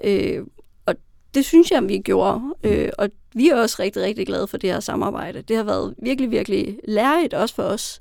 Øh, 0.05 0.45
og 0.87 0.95
det 1.35 1.45
synes 1.45 1.71
jeg, 1.71 1.89
vi 1.89 1.99
gjorde. 1.99 2.41
Øh, 2.65 2.89
og 2.99 3.09
vi 3.35 3.49
er 3.49 3.57
også 3.57 3.77
rigtig, 3.83 4.03
rigtig 4.03 4.27
glade 4.27 4.47
for 4.47 4.57
det 4.57 4.71
her 4.71 4.81
samarbejde. 4.81 5.43
Det 5.43 5.57
har 5.57 5.65
været 5.65 5.95
virkelig, 6.03 6.31
virkelig 6.31 6.79
lærerigt 6.89 7.35
også 7.35 7.55
for 7.55 7.63
os. 7.63 8.01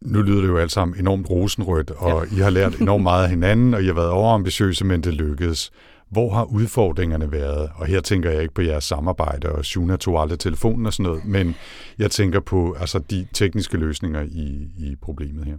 Nu 0.00 0.22
lyder 0.22 0.40
det 0.40 0.48
jo 0.48 0.58
alt 0.58 0.72
sammen 0.72 0.98
enormt 0.98 1.30
rosenrødt, 1.30 1.90
og 1.90 2.26
ja. 2.26 2.36
I 2.36 2.38
har 2.38 2.50
lært 2.50 2.80
enormt 2.80 3.02
meget 3.02 3.24
af 3.24 3.30
hinanden, 3.30 3.74
og 3.74 3.82
I 3.82 3.86
har 3.86 3.94
været 3.94 4.10
overambitiøse, 4.10 4.84
men 4.84 5.00
det 5.00 5.14
lykkedes. 5.14 5.70
Hvor 6.10 6.30
har 6.30 6.44
udfordringerne 6.44 7.32
været? 7.32 7.70
Og 7.74 7.86
her 7.86 8.00
tænker 8.00 8.30
jeg 8.30 8.42
ikke 8.42 8.54
på 8.54 8.62
jeres 8.62 8.84
samarbejde, 8.84 9.52
og 9.52 9.64
Shuna 9.64 9.96
tog 9.96 10.20
aldrig 10.20 10.38
telefonen 10.38 10.86
og 10.86 10.92
sådan 10.92 11.10
noget, 11.10 11.24
men 11.24 11.54
jeg 11.98 12.10
tænker 12.10 12.40
på 12.40 12.76
altså, 12.80 12.98
de 12.98 13.26
tekniske 13.32 13.76
løsninger 13.76 14.22
i, 14.22 14.70
i 14.78 14.96
problemet 15.02 15.44
her. 15.44 15.58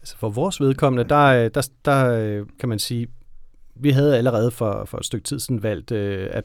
Altså 0.00 0.16
for 0.18 0.28
vores 0.28 0.60
vedkommende, 0.60 1.08
der, 1.08 1.24
øh, 1.24 1.50
der, 1.54 1.68
der 1.84 2.10
øh, 2.10 2.46
kan 2.60 2.68
man 2.68 2.78
sige, 2.78 3.06
vi 3.74 3.90
havde 3.90 4.18
allerede 4.18 4.50
for, 4.50 4.84
for 4.84 4.98
et 4.98 5.04
stykke 5.04 5.24
tid 5.24 5.38
siden 5.38 5.62
valgt, 5.62 5.92
øh, 5.92 6.28
at 6.30 6.44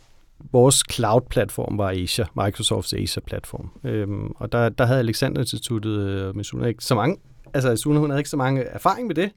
vores 0.51 0.83
cloud-platform 0.91 1.77
var 1.77 1.89
Asia, 1.91 2.25
Microsofts 2.35 2.93
Asia-platform. 2.93 3.71
Øhm, 3.83 4.31
og 4.35 4.51
der, 4.51 4.69
der 4.69 4.85
havde 4.85 4.99
Alexander 4.99 5.41
Instituttet 5.41 5.99
øh, 5.99 6.35
med 6.35 6.43
Suna 6.43 6.67
ikke 6.67 6.83
så 6.83 6.95
mange, 6.95 7.17
altså 7.53 7.75
Suna 7.75 7.99
hun 7.99 8.09
havde 8.09 8.19
ikke 8.19 8.29
så 8.29 8.37
mange 8.37 8.61
erfaring 8.61 9.07
med 9.07 9.15
det, 9.15 9.31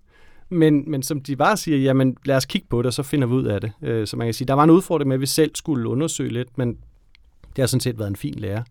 men, 0.48 0.90
men 0.90 1.02
som 1.02 1.20
de 1.20 1.36
bare 1.36 1.56
siger, 1.56 1.78
jamen 1.78 2.16
lad 2.24 2.36
os 2.36 2.46
kigge 2.46 2.66
på 2.70 2.78
det, 2.78 2.86
og 2.86 2.92
så 2.92 3.02
finder 3.02 3.26
vi 3.26 3.34
ud 3.34 3.44
af 3.44 3.60
det. 3.60 3.72
Øh, 3.82 4.06
så 4.06 4.16
man 4.16 4.26
kan 4.26 4.34
sige, 4.34 4.48
der 4.48 4.54
var 4.54 4.64
en 4.64 4.70
udfordring 4.70 5.08
med, 5.08 5.14
at 5.14 5.20
vi 5.20 5.26
selv 5.26 5.50
skulle 5.54 5.88
undersøge 5.88 6.32
lidt, 6.32 6.58
men 6.58 6.68
det 7.56 7.62
har 7.62 7.66
sådan 7.66 7.80
set 7.80 7.98
været 7.98 8.08
en 8.08 8.16
fin 8.16 8.34
lærer. 8.34 8.62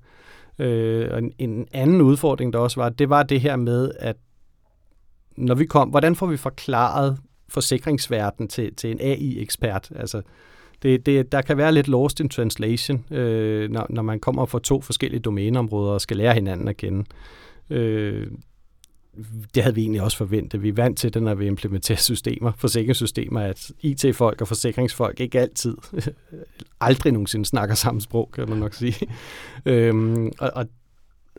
Øh, 0.60 1.08
og 1.12 1.20
en, 1.20 1.34
en 1.38 1.68
anden 1.72 2.02
udfordring, 2.02 2.54
der 2.54 2.60
også 2.60 2.82
var, 2.82 2.90
det 2.90 3.10
var 3.10 3.24
det 3.24 3.42
her 3.42 3.56
med, 3.56 3.92
at 4.00 4.16
når 5.38 5.56
vi 5.56 5.66
kom, 5.66 5.90
hvordan 5.90 6.16
får 6.16 6.26
vi 6.28 6.38
forklaret 6.38 7.18
forsikringsverden 7.50 8.48
til, 8.48 8.76
til 8.76 8.92
en 8.92 9.02
AI-ekspert? 9.02 9.92
Altså, 9.96 10.22
det, 10.84 11.06
det, 11.06 11.32
der 11.32 11.42
kan 11.42 11.58
være 11.58 11.72
lidt 11.72 11.88
lost 11.88 12.20
in 12.20 12.30
translation, 12.30 13.06
øh, 13.12 13.72
når, 13.72 13.88
når 13.90 14.02
man 14.02 14.20
kommer 14.20 14.46
fra 14.46 14.60
to 14.60 14.82
forskellige 14.82 15.20
domæneområder 15.20 15.94
og 15.94 16.02
skal 16.02 16.18
lære 16.18 16.34
hinanden 16.34 16.68
at 16.68 16.78
kende. 16.78 17.06
Øh, 17.70 18.28
det 19.56 19.64
havde 19.64 19.76
vi 19.76 19.82
egentlig 19.82 20.02
også 20.02 20.18
forventet. 20.18 20.64
Vi 20.64 20.70
er 20.70 20.74
vant 20.74 20.98
til 20.98 21.14
det, 21.14 21.24
når 21.24 21.36
vi 21.36 21.48
implementerer 21.48 21.98
systemer, 21.98 22.52
forsikringssystemer, 22.58 23.42
at 23.42 23.72
IT-folk 23.82 24.42
og 24.42 24.48
forsikringsfolk 24.48 25.20
ikke 25.20 25.40
altid, 25.40 25.78
aldrig 26.82 27.14
nogensinde 27.14 27.46
snakker 27.46 27.76
samme 27.76 28.02
sprog, 28.02 28.30
kan 28.34 28.50
man 28.50 28.58
nok 28.58 28.74
sige. 28.74 29.08
øhm, 29.66 30.32
og, 30.40 30.52
og, 30.56 30.66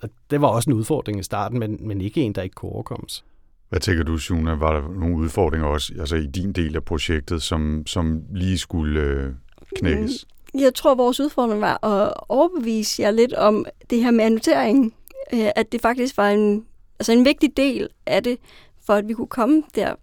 og 0.02 0.08
det 0.30 0.40
var 0.40 0.48
også 0.48 0.70
en 0.70 0.76
udfordring 0.76 1.20
i 1.20 1.22
starten, 1.22 1.58
men, 1.58 1.78
men 1.80 2.00
ikke 2.00 2.20
en, 2.20 2.32
der 2.32 2.42
ikke 2.42 2.54
kunne 2.54 2.72
overkommes. 2.72 3.24
Hvad 3.68 3.80
tænker 3.80 4.04
du, 4.04 4.18
Suna? 4.18 4.54
Var 4.54 4.80
der 4.80 5.00
nogle 5.00 5.16
udfordringer 5.16 5.66
også 5.66 5.92
altså 6.00 6.16
i 6.16 6.26
din 6.26 6.52
del 6.52 6.76
af 6.76 6.84
projektet, 6.84 7.42
som, 7.42 7.87
som 7.87 8.22
lige 8.34 8.58
skulle 8.58 9.00
øh, 9.00 9.32
knækkes? 9.76 10.26
Mm, 10.54 10.60
jeg 10.60 10.74
tror, 10.74 10.94
vores 10.94 11.20
udfordring 11.20 11.60
var 11.60 11.84
at 11.87 12.12
overbevise 12.28 13.02
jer 13.02 13.10
lidt 13.10 13.32
om 13.32 13.66
det 13.90 14.04
her 14.04 14.10
med 14.10 14.24
annotering. 14.24 14.94
Øh, 15.32 15.48
at 15.56 15.72
det 15.72 15.80
faktisk 15.80 16.16
var 16.16 16.30
en 16.30 16.64
altså 16.98 17.12
en 17.12 17.24
vigtig 17.24 17.57
del 17.57 17.88
af 18.07 18.22
det, 18.22 18.38
for 18.87 18.94
at 18.94 19.09
vi 19.09 19.14
kunne 19.14 19.26
komme 19.26 19.62
der, 19.74 19.94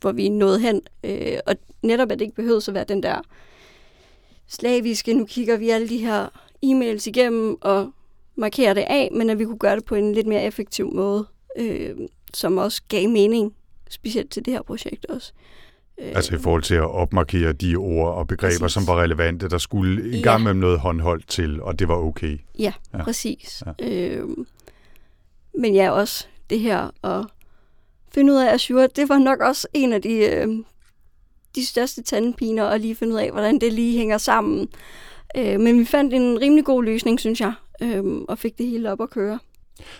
hvor 0.00 0.12
vi 0.12 0.28
nåede 0.28 0.60
hen. 0.60 0.80
Øh, 1.04 1.38
og 1.46 1.54
netop, 1.82 2.10
at 2.10 2.18
det 2.18 2.24
ikke 2.24 2.36
behøvede 2.36 2.64
at 2.68 2.74
være 2.74 2.84
den 2.84 3.02
der 3.02 3.20
slaviske, 4.46 5.14
nu 5.14 5.24
kigger 5.24 5.56
vi 5.56 5.70
alle 5.70 5.88
de 5.88 5.98
her 5.98 6.26
e-mails 6.66 7.08
igennem 7.08 7.56
og 7.60 7.92
markerer 8.36 8.74
det 8.74 8.84
af, 8.88 9.08
men 9.12 9.30
at 9.30 9.38
vi 9.38 9.44
kunne 9.44 9.58
gøre 9.58 9.76
det 9.76 9.84
på 9.84 9.94
en 9.94 10.12
lidt 10.12 10.26
mere 10.26 10.44
effektiv 10.44 10.94
måde, 10.94 11.26
øh, 11.56 11.96
som 12.34 12.58
også 12.58 12.82
gav 12.88 13.08
mening, 13.08 13.54
specielt 13.90 14.30
til 14.30 14.44
det 14.44 14.52
her 14.52 14.62
projekt 14.62 15.06
også. 15.06 15.32
Øh, 16.00 16.12
altså 16.14 16.34
i 16.34 16.38
forhold 16.38 16.62
til 16.62 16.74
at 16.74 16.90
opmarkere 16.90 17.52
de 17.52 17.76
ord 17.76 18.14
og 18.14 18.26
begreber, 18.26 18.58
præcis. 18.58 18.72
som 18.72 18.86
var 18.86 19.02
relevante, 19.02 19.48
der 19.48 19.58
skulle 19.58 20.18
i 20.18 20.22
gang 20.22 20.42
med 20.42 20.54
noget 20.54 20.78
håndholdt 20.78 21.28
til, 21.28 21.62
og 21.62 21.78
det 21.78 21.88
var 21.88 21.96
okay. 21.96 22.38
Ja, 22.58 22.72
ja. 22.94 23.04
præcis. 23.04 23.62
Ja. 23.80 23.88
Øh, 23.88 24.28
men 25.58 25.74
ja, 25.74 25.90
også 25.90 26.26
det 26.52 26.60
her 26.60 26.90
og 27.02 27.24
finde 28.14 28.32
ud 28.32 28.38
af 28.38 28.54
Azure, 28.54 28.88
det 28.96 29.08
var 29.08 29.18
nok 29.18 29.40
også 29.40 29.68
en 29.72 29.92
af 29.92 30.02
de, 30.02 30.14
øh, 30.14 30.48
de 31.54 31.66
største 31.66 32.02
tandpiner 32.02 32.64
at 32.64 32.80
lige 32.80 32.94
finde 32.94 33.14
ud 33.14 33.18
af, 33.18 33.30
hvordan 33.30 33.58
det 33.58 33.72
lige 33.72 33.98
hænger 33.98 34.18
sammen. 34.18 34.68
Øh, 35.36 35.60
men 35.60 35.78
vi 35.78 35.84
fandt 35.84 36.14
en 36.14 36.40
rimelig 36.40 36.64
god 36.64 36.84
løsning, 36.84 37.20
synes 37.20 37.40
jeg, 37.40 37.52
øh, 37.82 38.04
og 38.04 38.38
fik 38.38 38.58
det 38.58 38.66
hele 38.66 38.92
op 38.92 39.00
at 39.00 39.10
køre. 39.10 39.38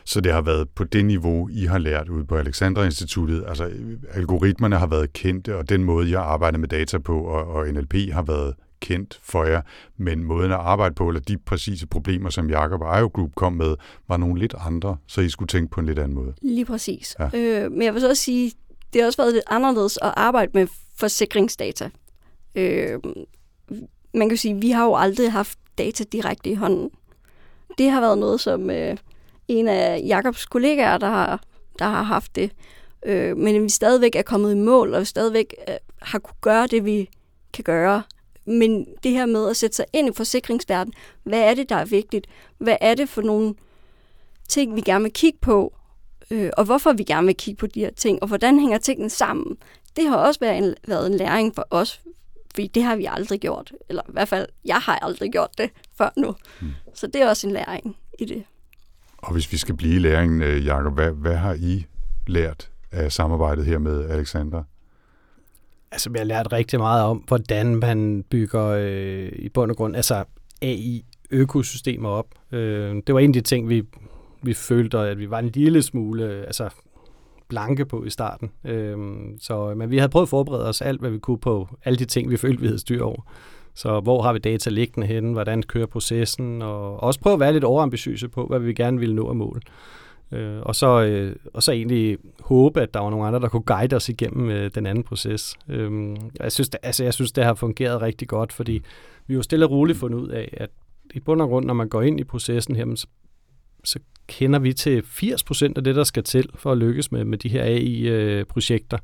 Så 0.05 0.21
det 0.21 0.33
har 0.33 0.43
været 0.43 0.69
på 0.69 0.85
det 0.85 1.05
niveau, 1.05 1.49
I 1.49 1.65
har 1.65 1.79
lært 1.79 2.09
ude 2.09 2.25
på 2.25 2.37
Alexandra 2.37 2.85
Instituttet. 2.85 3.45
Altså 3.49 3.71
algoritmerne 4.11 4.77
har 4.77 4.87
været 4.87 5.13
kendte, 5.13 5.57
og 5.57 5.69
den 5.69 5.85
måde, 5.85 6.11
jeg 6.11 6.21
arbejder 6.21 6.59
med 6.59 6.69
data 6.69 6.99
på, 6.99 7.21
og, 7.25 7.47
og 7.47 7.67
NLP 7.69 7.95
har 8.13 8.23
været 8.23 8.55
kendt 8.83 9.21
for 9.23 9.45
jer, 9.45 9.63
men 9.97 10.25
måden 10.25 10.53
at 10.53 10.59
arbejde 10.59 10.95
på, 10.95 11.09
eller 11.09 11.21
de 11.21 11.39
præcise 11.39 11.87
problemer, 11.87 12.31
som 12.31 12.51
Jacob 12.51 12.81
og 12.81 12.99
IO 12.99 13.07
Group 13.07 13.35
kom 13.35 13.53
med, 13.53 13.77
var 14.09 14.17
nogle 14.17 14.41
lidt 14.41 14.55
andre, 14.67 14.97
så 15.07 15.21
I 15.21 15.29
skulle 15.29 15.49
tænke 15.49 15.71
på 15.71 15.81
en 15.81 15.87
lidt 15.87 15.99
anden 15.99 16.15
måde. 16.15 16.35
Lige 16.43 16.65
præcis. 16.65 17.17
Ja. 17.19 17.39
Øh, 17.39 17.73
men 17.73 17.83
jeg 17.83 17.93
vil 17.95 18.01
så 18.01 18.09
også 18.09 18.23
sige, 18.23 18.53
det 18.93 19.01
har 19.01 19.07
også 19.07 19.23
været 19.23 19.33
lidt 19.33 19.45
anderledes 19.47 19.99
at 20.03 20.15
arbejde 20.17 20.51
med 20.55 20.67
forsikringsdata. 20.97 21.91
Øh, 22.55 22.99
man 24.15 24.29
kan 24.29 24.39
sige, 24.39 24.55
vi 24.55 24.71
har 24.71 24.85
jo 24.85 24.95
aldrig 24.97 25.33
haft 25.33 25.59
data 25.79 26.05
direkte 26.13 26.51
i 26.51 26.55
hånden. 26.55 26.91
Det 27.79 27.91
har 27.91 28.01
været 28.01 28.19
noget, 28.19 28.41
som 28.41 28.71
øh, 28.71 28.97
en 29.49 29.69
af 29.69 30.03
Jakobs 30.07 30.47
kollegaer, 30.47 30.99
der 30.99 31.09
har, 31.09 31.43
der 31.79 31.85
har 31.85 32.03
haft 32.03 32.37
det. 32.37 32.51
Øh, 33.07 33.37
men 33.37 33.65
vi 33.65 33.69
stadigvæk 33.69 34.17
er 34.17 34.23
kommet 34.23 34.53
i 34.53 34.57
mål, 34.57 34.95
og 34.95 35.01
vi 35.01 35.05
stadigvæk 35.05 35.55
øh, 35.69 35.75
har 36.03 36.19
kunne 36.19 36.37
gøre 36.41 36.67
det, 36.67 36.85
vi 36.85 37.11
kan 37.53 37.65
gøre 37.65 38.03
men 38.45 38.87
det 39.03 39.11
her 39.11 39.27
med 39.27 39.51
at 39.51 39.57
sætte 39.57 39.77
sig 39.77 39.85
ind 39.93 40.09
i 40.09 40.13
forsikringsverdenen, 40.17 40.95
hvad 41.25 41.41
er 41.41 41.55
det, 41.55 41.69
der 41.69 41.77
er 41.77 41.85
vigtigt? 41.85 42.27
Hvad 42.59 42.77
er 42.81 42.95
det 42.95 43.09
for 43.09 43.23
nogle 43.23 43.55
ting, 44.49 44.77
vi 44.77 44.81
gerne 44.81 45.03
vil 45.03 45.13
kigge 45.13 45.39
på? 45.43 45.75
Øh, 46.31 46.51
og 46.57 46.65
hvorfor 46.65 46.93
vi 46.93 47.03
gerne 47.03 47.27
vil 47.27 47.37
kigge 47.37 47.59
på 47.59 47.67
de 47.67 47.81
her 47.81 47.91
ting? 47.91 48.23
Og 48.23 48.29
hvordan 48.29 48.59
hænger 48.59 48.79
tingene 48.79 49.11
sammen? 49.11 49.57
Det 49.97 50.09
har 50.09 50.17
også 50.17 50.41
været 50.41 50.59
en, 50.59 50.75
været 50.89 51.07
en 51.07 51.15
læring 51.15 51.55
for 51.55 51.67
os, 51.71 52.01
fordi 52.55 52.67
det 52.67 52.83
har 52.83 52.97
vi 52.97 53.07
aldrig 53.11 53.41
gjort. 53.41 53.73
Eller 53.89 54.03
i 54.09 54.13
hvert 54.13 54.29
fald, 54.29 54.47
jeg 54.65 54.77
har 54.77 54.99
aldrig 54.99 55.33
gjort 55.33 55.51
det 55.59 55.71
før 55.99 56.11
nu. 56.17 56.35
Hmm. 56.61 56.71
Så 56.95 57.07
det 57.07 57.23
er 57.23 57.29
også 57.29 57.47
en 57.47 57.53
læring 57.53 57.97
i 58.19 58.25
det. 58.25 58.45
Og 59.19 59.33
hvis 59.33 59.53
vi 59.53 59.57
skal 59.57 59.75
blive 59.77 59.95
i 59.95 59.99
læringen, 59.99 60.43
øh, 60.43 60.67
Jacob, 60.67 60.95
hvad, 60.95 61.11
hvad 61.11 61.37
har 61.37 61.55
I 61.55 61.87
lært 62.27 62.71
af 62.93 63.13
samarbejdet 63.13 63.65
her 63.65 63.79
med 63.79 64.11
Alexander? 64.11 64.63
Altså, 65.93 66.11
vi 66.11 66.19
har 66.19 66.25
lært 66.25 66.53
rigtig 66.53 66.79
meget 66.79 67.05
om, 67.05 67.17
hvordan 67.17 67.77
man 67.77 68.25
bygger 68.31 68.67
øh, 68.67 69.33
i 69.35 69.49
bund 69.49 69.71
og 69.71 69.77
grund 69.77 69.97
altså 69.97 70.25
AI-økosystemer 70.63 72.09
op. 72.09 72.27
Øh, 72.53 73.03
det 73.07 73.15
var 73.15 73.21
en 73.21 73.31
af 73.31 73.35
de 73.35 73.41
ting, 73.41 73.69
vi, 73.69 73.83
vi 74.43 74.55
følte, 74.55 74.99
at 74.99 75.19
vi 75.19 75.31
var 75.31 75.39
en 75.39 75.49
lille 75.49 75.83
smule 75.83 76.25
øh, 76.25 76.41
altså, 76.41 76.69
blanke 77.49 77.85
på 77.85 78.05
i 78.05 78.11
starten. 78.11 78.51
Øh, 78.65 78.99
så, 79.41 79.71
øh, 79.71 79.77
men 79.77 79.91
vi 79.91 79.99
havde 79.99 80.11
prøvet 80.11 80.27
at 80.27 80.31
forberede 80.31 80.69
os 80.69 80.81
alt, 80.81 81.01
hvad 81.01 81.11
vi 81.11 81.19
kunne 81.19 81.39
på 81.39 81.69
alle 81.85 81.99
de 81.99 82.05
ting, 82.05 82.31
vi 82.31 82.37
følte, 82.37 82.61
vi 82.61 82.67
havde 82.67 82.79
styr 82.79 83.03
over. 83.03 83.23
Så 83.75 84.01
hvor 84.01 84.23
har 84.23 84.33
vi 84.33 84.39
data 84.39 84.71
liggende 84.71 85.07
henne? 85.07 85.33
Hvordan 85.33 85.63
kører 85.63 85.87
processen? 85.87 86.63
Og 86.63 87.03
også 87.03 87.21
prøve 87.21 87.35
at 87.35 87.41
være 87.41 87.53
lidt 87.53 87.65
overambitiøse 87.65 88.29
på, 88.29 88.47
hvad 88.47 88.59
vi 88.59 88.75
gerne 88.75 88.99
ville 88.99 89.15
nå 89.15 89.29
af 89.29 89.37
mål. 89.37 89.63
Øh, 90.33 90.61
og, 90.63 90.75
så, 90.75 91.03
øh, 91.03 91.37
og 91.55 91.63
så 91.63 91.73
egentlig 91.73 92.19
håbe, 92.41 92.81
at 92.81 92.95
der 92.95 93.01
var 93.01 93.11
nogle 93.11 93.27
andre, 93.27 93.41
der 93.41 93.49
kunne 93.49 93.63
guide 93.63 93.97
os 93.97 94.09
igennem 94.09 94.51
øh, 94.51 94.71
den 94.75 94.87
anden 94.87 95.05
proces. 95.05 95.55
Øh, 95.69 96.17
jeg, 96.41 96.53
synes, 96.53 96.69
det, 96.69 96.81
altså, 96.83 97.05
jeg 97.05 97.15
synes, 97.15 97.33
det 97.33 97.45
har 97.45 97.55
fungeret 97.55 98.03
rigtig 98.03 98.29
godt, 98.29 98.53
fordi 98.53 98.83
vi 99.27 99.35
jo 99.35 99.43
stille 99.43 99.67
og 99.67 99.71
roligt 99.71 99.99
fundet 99.99 100.19
ud 100.19 100.29
af, 100.29 100.55
at 100.57 100.71
i 101.15 101.21
bund 101.21 101.43
og 101.43 101.49
grund, 101.49 101.67
når 101.67 101.75
man 101.75 101.89
går 101.89 102.03
ind 102.03 102.21
i 102.21 102.25
processen 102.25 102.77
her, 102.77 102.95
så, 102.95 103.07
så 103.85 103.99
kender 104.27 104.59
vi 104.59 104.73
til 104.73 105.01
80% 105.01 105.73
af 105.77 105.85
det, 105.85 105.97
der 105.97 106.05
skal 106.05 106.23
til 106.23 106.49
for 106.55 106.73
at 106.73 106.79
lykkes 106.79 107.13
med, 107.13 107.25
med 107.25 107.39
de 107.39 107.49
her 107.49 107.63
AI-projekter. 107.63 108.99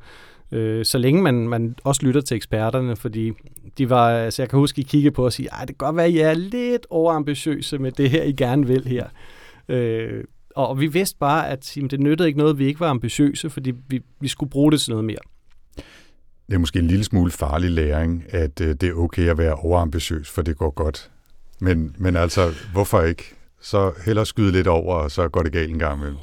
Øh, 0.53 0.85
så 0.85 0.99
længe 0.99 1.23
man, 1.23 1.49
man 1.49 1.77
også 1.85 2.07
lytter 2.07 2.21
til 2.21 2.35
eksperterne, 2.35 2.97
fordi 2.97 3.33
de 3.79 3.91
var, 3.91 4.11
altså 4.11 4.43
jeg 4.43 4.51
kan 4.51 4.59
huske, 4.59 4.81
I 4.81 4.85
kiggede 4.85 5.15
på 5.15 5.25
og 5.25 5.33
sige, 5.33 5.49
at 5.53 5.69
det 5.69 5.79
kan 5.79 5.87
godt 5.87 5.97
være, 5.97 6.07
at 6.07 6.13
I 6.13 6.19
er 6.19 6.35
lidt 6.35 6.87
overambitiøse 6.91 7.79
med 7.79 7.93
det 7.93 8.11
her, 8.11 8.23
I 8.23 8.33
gerne 8.33 8.67
vil 8.67 8.87
her. 8.87 9.07
Øh, 9.69 10.25
og 10.59 10.81
vi 10.81 10.87
vidste 10.87 11.19
bare, 11.19 11.49
at 11.49 11.77
jamen, 11.77 11.91
det 11.91 12.01
nyttede 12.01 12.29
ikke 12.29 12.39
noget, 12.39 12.59
vi 12.59 12.67
ikke 12.67 12.81
var 12.81 12.91
ambitiøse, 12.91 13.51
fordi 13.51 13.73
vi, 13.89 14.03
vi 14.21 14.29
skulle 14.29 14.51
bruge 14.51 14.73
det 14.73 14.81
til 14.81 14.91
noget 14.91 15.05
mere. 15.05 15.19
Det 16.47 16.55
er 16.55 16.59
måske 16.59 16.79
en 16.79 16.87
lille 16.87 17.05
smule 17.05 17.31
farlig 17.31 17.71
læring, 17.71 18.25
at 18.29 18.61
øh, 18.61 18.69
det 18.69 18.83
er 18.83 18.93
okay 18.93 19.29
at 19.29 19.39
være 19.39 19.55
overambitiøs, 19.55 20.31
for 20.31 20.43
det 20.43 20.57
går 20.57 20.71
godt. 20.71 21.11
Men, 21.61 21.97
men 21.99 22.17
altså, 22.17 22.51
hvorfor 22.73 23.03
ikke? 23.03 23.35
Så 23.61 23.93
hellere 24.05 24.27
skyde 24.27 24.53
lidt 24.53 24.67
over, 24.67 24.95
og 24.95 25.11
så 25.11 25.29
går 25.29 25.43
det 25.43 25.53
galt 25.53 25.71
en 25.71 25.79
gang 25.79 25.99
imellem. 25.99 26.19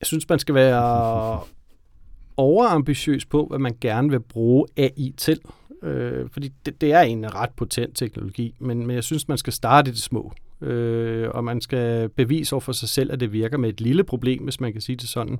Jeg 0.00 0.06
synes, 0.06 0.28
man 0.28 0.38
skal 0.38 0.54
være 0.54 1.40
overambitiøs 2.36 3.26
på, 3.26 3.46
hvad 3.50 3.58
man 3.58 3.76
gerne 3.80 4.10
vil 4.10 4.20
bruge 4.20 4.66
AI 4.76 5.14
til. 5.16 5.40
Øh, 5.82 6.28
fordi 6.32 6.52
det, 6.66 6.80
det 6.80 6.92
er 6.92 7.00
en 7.00 7.34
ret 7.34 7.50
potent 7.56 7.96
teknologi, 7.96 8.54
men, 8.58 8.86
men 8.86 8.96
jeg 8.96 9.04
synes, 9.04 9.28
man 9.28 9.38
skal 9.38 9.52
starte 9.52 9.90
i 9.90 9.92
det 9.92 10.02
små 10.02 10.32
øh, 10.62 11.28
og 11.30 11.44
man 11.44 11.60
skal 11.60 12.08
bevise 12.08 12.54
over 12.54 12.60
for 12.60 12.72
sig 12.72 12.88
selv, 12.88 13.12
at 13.12 13.20
det 13.20 13.32
virker 13.32 13.58
med 13.58 13.68
et 13.68 13.80
lille 13.80 14.04
problem, 14.04 14.42
hvis 14.42 14.60
man 14.60 14.72
kan 14.72 14.80
sige 14.80 14.96
det 14.96 15.08
sådan. 15.08 15.38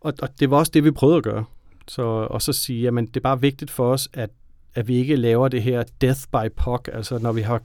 Og, 0.00 0.12
og 0.22 0.28
det 0.40 0.50
var 0.50 0.56
også 0.56 0.72
det, 0.74 0.84
vi 0.84 0.90
prøvede 0.90 1.16
at 1.16 1.22
gøre. 1.22 1.44
Så, 1.88 2.02
og 2.02 2.42
så 2.42 2.52
sige, 2.52 2.88
at 2.88 2.94
det 2.94 3.16
er 3.16 3.20
bare 3.20 3.40
vigtigt 3.40 3.70
for 3.70 3.92
os, 3.92 4.08
at, 4.12 4.30
at 4.74 4.88
vi 4.88 4.96
ikke 4.96 5.16
laver 5.16 5.48
det 5.48 5.62
her 5.62 5.84
death 6.00 6.20
by 6.32 6.52
POC, 6.56 6.88
altså 6.92 7.18
når 7.18 7.32
vi 7.32 7.40
har 7.40 7.62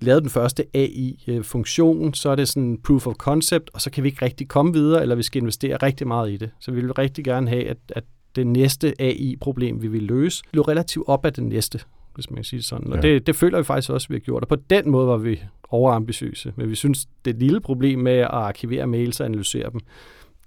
lavet 0.00 0.22
den 0.22 0.30
første 0.30 0.64
AI-funktion, 0.74 2.14
så 2.14 2.30
er 2.30 2.34
det 2.36 2.48
sådan 2.48 2.78
proof 2.84 3.06
of 3.06 3.14
concept, 3.14 3.70
og 3.74 3.80
så 3.80 3.90
kan 3.90 4.04
vi 4.04 4.08
ikke 4.08 4.24
rigtig 4.24 4.48
komme 4.48 4.72
videre, 4.72 5.02
eller 5.02 5.14
vi 5.14 5.22
skal 5.22 5.42
investere 5.42 5.76
rigtig 5.76 6.06
meget 6.06 6.30
i 6.30 6.36
det. 6.36 6.50
Så 6.60 6.70
vi 6.70 6.80
vil 6.80 6.92
rigtig 6.92 7.24
gerne 7.24 7.48
have, 7.48 7.68
at, 7.68 7.76
at 7.88 8.04
det 8.36 8.46
næste 8.46 8.94
AI-problem, 9.02 9.82
vi 9.82 9.88
vil 9.88 10.02
løse, 10.02 10.44
lå 10.52 10.62
relativt 10.62 11.08
op 11.08 11.26
af 11.26 11.32
det 11.32 11.44
næste 11.44 11.80
hvis 12.14 12.30
man 12.30 12.36
kan 12.36 12.44
sige 12.44 12.58
det 12.58 12.66
sådan. 12.66 12.92
Og 12.92 12.96
ja. 12.96 13.02
det, 13.02 13.26
det 13.26 13.36
føler 13.36 13.58
vi 13.58 13.64
faktisk 13.64 13.90
også, 13.90 14.06
at 14.06 14.10
vi 14.10 14.14
har 14.14 14.20
gjort. 14.20 14.42
Og 14.42 14.48
på 14.48 14.56
den 14.56 14.90
måde 14.90 15.06
var 15.06 15.16
vi 15.16 15.40
overambitiøse. 15.68 16.52
Men 16.56 16.70
vi 16.70 16.74
synes, 16.74 17.08
det 17.24 17.38
lille 17.38 17.60
problem 17.60 17.98
med 17.98 18.12
at 18.12 18.28
arkivere 18.30 18.86
mails 18.86 19.20
og 19.20 19.26
analysere 19.26 19.70
dem, 19.70 19.80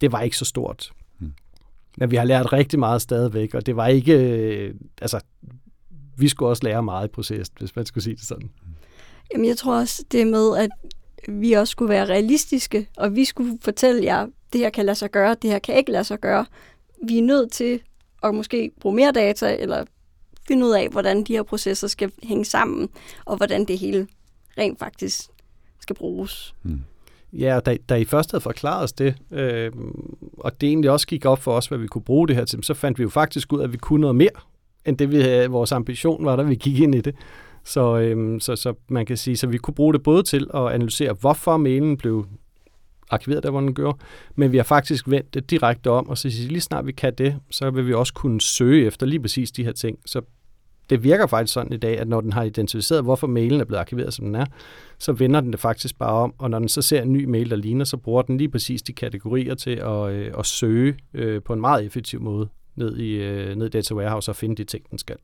det 0.02 0.12
var 0.12 0.22
ikke 0.22 0.38
så 0.38 0.46
stort. 0.46 0.92
Hmm. 1.20 1.34
Men 1.98 2.12
vi 2.12 2.16
har 2.16 2.24
lært 2.24 2.54
rigtig 2.54 2.80
meget 2.80 3.02
stadigvæk, 3.02 3.54
og 3.54 3.66
det 3.66 3.76
var 3.76 3.88
ikke... 3.88 4.14
Øh, 4.14 4.74
altså, 5.02 5.20
vi 6.18 6.28
skulle 6.28 6.50
også 6.50 6.64
lære 6.64 6.84
meget 6.84 7.08
i 7.08 7.12
processen, 7.12 7.56
hvis 7.60 7.76
man 7.76 7.86
skulle 7.86 8.04
sige 8.04 8.16
det 8.16 8.24
sådan. 8.24 8.50
Jamen, 9.34 9.48
jeg 9.48 9.58
tror 9.58 9.80
også, 9.80 10.04
det 10.12 10.28
med, 10.28 10.58
at 10.58 10.70
vi 11.28 11.54
også 11.54 11.72
skulle 11.72 11.90
være 11.90 12.06
realistiske, 12.06 12.90
og 12.98 13.16
vi 13.16 13.26
skulle 13.26 13.58
fortælle 13.62 14.04
jer, 14.04 14.28
det 14.54 14.62
her 14.62 14.70
kan 14.70 14.86
lade 14.86 14.96
sig 14.96 15.12
gøre, 15.12 15.36
det 15.42 15.50
her 15.50 15.60
kan 15.60 15.76
ikke 15.76 15.92
lade 15.92 16.04
sig 16.04 16.20
gøre. 16.20 16.46
Vi 17.08 17.18
er 17.18 17.24
nødt 17.24 17.52
til 17.52 17.80
at 18.24 18.36
måske 18.36 18.72
bruge 18.80 18.96
mere 18.96 19.12
data, 19.12 19.56
eller 19.60 19.86
finde 20.48 20.66
ud 20.66 20.72
af, 20.72 20.90
hvordan 20.90 21.24
de 21.24 21.34
her 21.34 21.44
processer 21.44 21.88
skal 21.88 22.12
hænge 22.24 22.46
sammen, 22.46 22.90
og 23.26 23.38
hvordan 23.38 23.66
det 23.66 23.80
hele 23.80 24.08
rent 24.58 24.80
faktisk 24.80 25.22
skal 25.80 25.96
bruges. 25.96 26.56
Mm. 26.64 26.82
Ja, 27.34 27.60
da, 27.66 27.78
da 27.90 27.96
I 27.96 28.06
først 28.06 28.32
havde 28.32 28.42
forklaret 28.42 28.84
os 28.84 28.94
det, 28.94 29.16
øh, 29.32 29.72
og 30.38 30.62
det 30.62 30.70
egentlig 30.70 30.92
også 30.92 31.08
gik 31.08 31.26
op 31.26 31.42
for 31.42 31.52
os, 31.52 31.68
hvad 31.68 31.78
vi 31.78 31.88
kunne 31.88 32.02
bruge 32.02 32.28
det 32.28 32.36
her 32.36 32.46
til, 32.46 32.64
så 32.64 32.74
fandt 32.74 32.98
vi 32.98 33.04
jo 33.04 33.10
faktisk 33.10 33.54
ud 33.54 33.60
af, 33.60 33.64
at 33.64 33.74
vi 33.74 33.78
kunne 33.78 34.02
noget 34.02 34.16
mere, 34.16 34.30
end 34.86 34.98
det 34.98 35.12
vi 35.12 35.22
havde, 35.22 35.50
vores 35.50 35.72
ambition 35.72 36.26
var, 36.26 36.36
da 36.36 36.44
vi 36.44 36.56
gik 36.56 36.80
ind 36.80 36.96
i 36.96 37.02
det. 37.02 37.16
Så, 37.64 37.98
øhm, 37.98 38.40
så, 38.40 38.56
så 38.56 38.74
man 38.90 39.06
kan 39.06 39.18
sige, 39.18 39.38
så 39.38 39.48
vi 39.48 39.58
kunne 39.58 39.74
bruge 39.74 39.94
det 39.94 40.04
både 40.04 40.24
til 40.24 40.48
at 40.54 40.72
analysere, 40.72 41.14
hvorfor 41.14 41.58
mailen 41.58 41.98
blev 41.98 42.26
arkiveret 43.12 43.44
der, 43.44 43.52
hvor 43.52 43.60
den 43.60 43.74
gør, 43.74 43.92
men 44.36 44.52
vi 44.52 44.58
har 44.58 44.64
faktisk 44.64 45.10
vendt 45.10 45.34
det 45.34 45.52
direkte 45.52 45.92
om, 45.92 46.10
og 46.10 46.18
så 46.18 46.30
siger 46.30 46.50
lige 46.50 46.62
snart 46.62 46.86
vi 46.86 46.92
kan 46.92 47.14
det, 47.18 47.36
så 47.52 47.70
vil 47.70 47.88
vi 47.88 47.94
også 47.94 48.14
kunne 48.14 48.42
søge 48.42 48.86
efter 48.86 49.06
lige 49.06 49.20
præcis 49.20 49.52
de 49.52 49.64
her 49.64 49.72
ting. 49.72 50.00
Så 50.06 50.22
det 50.90 51.04
virker 51.04 51.28
faktisk 51.28 51.54
sådan 51.54 51.74
i 51.74 51.78
dag, 51.78 52.00
at 52.00 52.08
når 52.08 52.22
den 52.22 52.34
har 52.34 52.44
identificeret, 52.44 53.04
hvorfor 53.04 53.28
mailen 53.28 53.62
er 53.62 53.66
blevet 53.66 53.80
arkiveret, 53.80 54.14
som 54.14 54.26
den 54.26 54.36
er, 54.36 54.46
så 55.00 55.14
vender 55.14 55.42
den 55.42 55.52
det 55.52 55.60
faktisk 55.60 55.98
bare 55.98 56.14
om, 56.14 56.34
og 56.38 56.50
når 56.50 56.60
den 56.60 56.70
så 56.70 56.82
ser 56.82 57.02
en 57.02 57.14
ny 57.14 57.26
mail, 57.26 57.50
der 57.50 57.56
ligner, 57.56 57.86
så 57.86 57.98
bruger 57.98 58.22
den 58.22 58.38
lige 58.38 58.50
præcis 58.50 58.82
de 58.82 58.94
kategorier 58.94 59.56
til 59.56 59.76
at, 59.76 60.10
øh, 60.10 60.32
at 60.40 60.46
søge 60.46 60.98
øh, 61.14 61.42
på 61.42 61.54
en 61.54 61.62
meget 61.62 61.86
effektiv 61.86 62.22
måde 62.22 62.50
ned 62.76 62.98
i, 62.98 63.14
øh, 63.14 63.56
ned 63.56 63.68
i 63.68 63.70
Data 63.70 63.94
Warehouse 63.94 64.32
og 64.32 64.36
finde 64.36 64.56
de 64.56 64.64
ting, 64.64 64.90
den 64.90 64.98
skal. 64.98 65.16